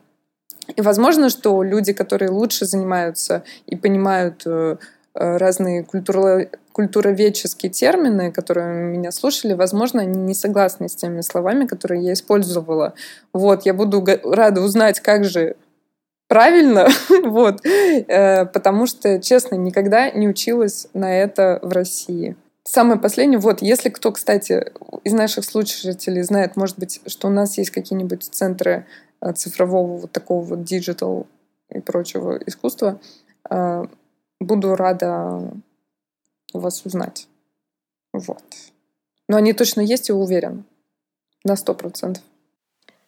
И 0.74 0.80
возможно, 0.80 1.30
что 1.30 1.62
люди, 1.62 1.92
которые 1.92 2.30
лучше 2.30 2.66
занимаются 2.66 3.44
и 3.66 3.76
понимают 3.76 4.42
э, 4.46 4.76
э, 5.14 5.36
разные 5.36 5.84
культуро 5.84 6.48
культуроведческие 6.76 7.72
термины, 7.72 8.30
которые 8.30 8.84
меня 8.84 9.10
слушали, 9.10 9.54
возможно, 9.54 10.02
они 10.02 10.20
не 10.20 10.34
согласны 10.34 10.88
с 10.88 10.94
теми 10.94 11.22
словами, 11.22 11.66
которые 11.66 12.02
я 12.02 12.12
использовала. 12.12 12.92
Вот, 13.32 13.64
я 13.64 13.72
буду 13.74 14.04
рада 14.24 14.60
узнать, 14.60 15.00
как 15.00 15.24
же 15.24 15.56
правильно, 16.28 16.88
вот, 17.24 17.64
э, 17.64 18.44
потому 18.46 18.86
что, 18.86 19.20
честно, 19.20 19.56
никогда 19.56 20.10
не 20.10 20.28
училась 20.28 20.88
на 20.92 21.16
это 21.18 21.58
в 21.62 21.72
России. 21.72 22.36
Самое 22.64 23.00
последнее, 23.00 23.38
вот, 23.38 23.62
если 23.62 23.88
кто, 23.88 24.12
кстати, 24.12 24.72
из 25.04 25.12
наших 25.12 25.44
слушателей 25.44 26.22
знает, 26.22 26.56
может 26.56 26.78
быть, 26.78 27.00
что 27.06 27.28
у 27.28 27.30
нас 27.30 27.56
есть 27.58 27.70
какие-нибудь 27.70 28.24
центры 28.24 28.84
Э, 29.20 29.32
цифрового 29.32 29.96
вот 29.98 30.12
такого 30.12 30.44
вот 30.44 30.64
digital 30.64 31.26
и 31.70 31.80
прочего 31.80 32.38
искусства, 32.46 33.00
э, 33.48 33.84
буду 34.40 34.76
рада 34.76 35.50
вас 36.58 36.84
узнать. 36.84 37.28
Вот. 38.12 38.42
Но 39.28 39.36
они 39.36 39.52
точно 39.52 39.80
есть, 39.80 40.08
и 40.08 40.12
уверен. 40.12 40.64
На 41.44 41.56
сто 41.56 41.74
процентов. 41.74 42.22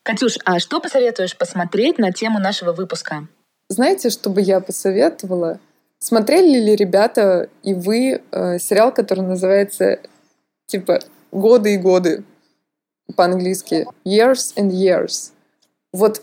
Катюш, 0.03 0.39
а 0.45 0.59
что 0.59 0.81
посоветуешь 0.81 1.37
посмотреть 1.37 1.99
на 1.99 2.13
тему 2.13 2.39
нашего 2.39 2.73
выпуска? 2.73 3.27
Знаете, 3.69 4.11
что 4.11 4.31
бы 4.31 4.41
я 4.41 4.61
посоветовала? 4.61 5.61
Смотрели 5.99 6.59
ли 6.59 6.77
ребята 6.77 7.51
и 7.63 7.75
вы 7.75 8.23
э, 8.31 8.59
сериал, 8.59 8.93
который 8.93 9.21
называется 9.21 10.01
типа 10.67 11.01
«Годы 11.33 11.75
и 11.75 11.77
годы» 11.77 12.25
по-английски 13.17 13.87
«Years 14.05 14.55
and 14.57 14.71
Years»? 14.71 15.33
Вот 15.93 16.23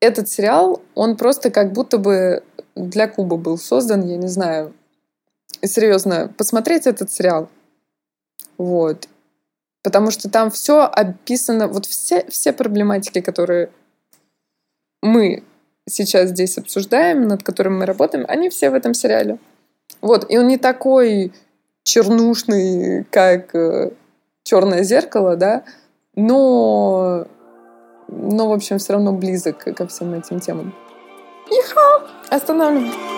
этот 0.00 0.28
сериал, 0.28 0.82
он 0.94 1.16
просто 1.16 1.50
как 1.50 1.72
будто 1.72 1.98
бы 1.98 2.42
для 2.76 3.08
Куба 3.08 3.36
был 3.36 3.58
создан, 3.58 4.06
я 4.06 4.16
не 4.16 4.28
знаю. 4.28 4.74
Серьезно, 5.62 6.32
посмотреть 6.36 6.86
этот 6.86 7.10
сериал. 7.10 7.48
Вот. 8.58 9.08
Потому 9.82 10.10
что 10.10 10.30
там 10.30 10.50
все 10.50 10.80
описано, 10.80 11.68
вот 11.68 11.86
все, 11.86 12.24
все 12.28 12.52
проблематики, 12.52 13.20
которые 13.20 13.70
мы 15.02 15.44
сейчас 15.86 16.30
здесь 16.30 16.56
обсуждаем, 16.56 17.28
над 17.28 17.42
которыми 17.42 17.78
мы 17.78 17.86
работаем, 17.86 18.24
они 18.28 18.48
все 18.48 18.70
в 18.70 18.74
этом 18.74 18.94
сериале. 18.94 19.38
Вот, 20.00 20.30
и 20.30 20.38
он 20.38 20.48
не 20.48 20.56
такой 20.56 21.32
чернушный, 21.82 23.04
как 23.10 23.54
э, 23.54 23.90
черное 24.42 24.82
зеркало, 24.82 25.36
да, 25.36 25.64
но, 26.14 27.26
но, 28.08 28.48
в 28.48 28.52
общем, 28.52 28.78
все 28.78 28.94
равно 28.94 29.12
близок 29.12 29.58
ко 29.58 29.86
всем 29.86 30.14
этим 30.14 30.40
темам. 30.40 30.74
Иха! 31.50 32.08
Останавливаем. 32.30 33.13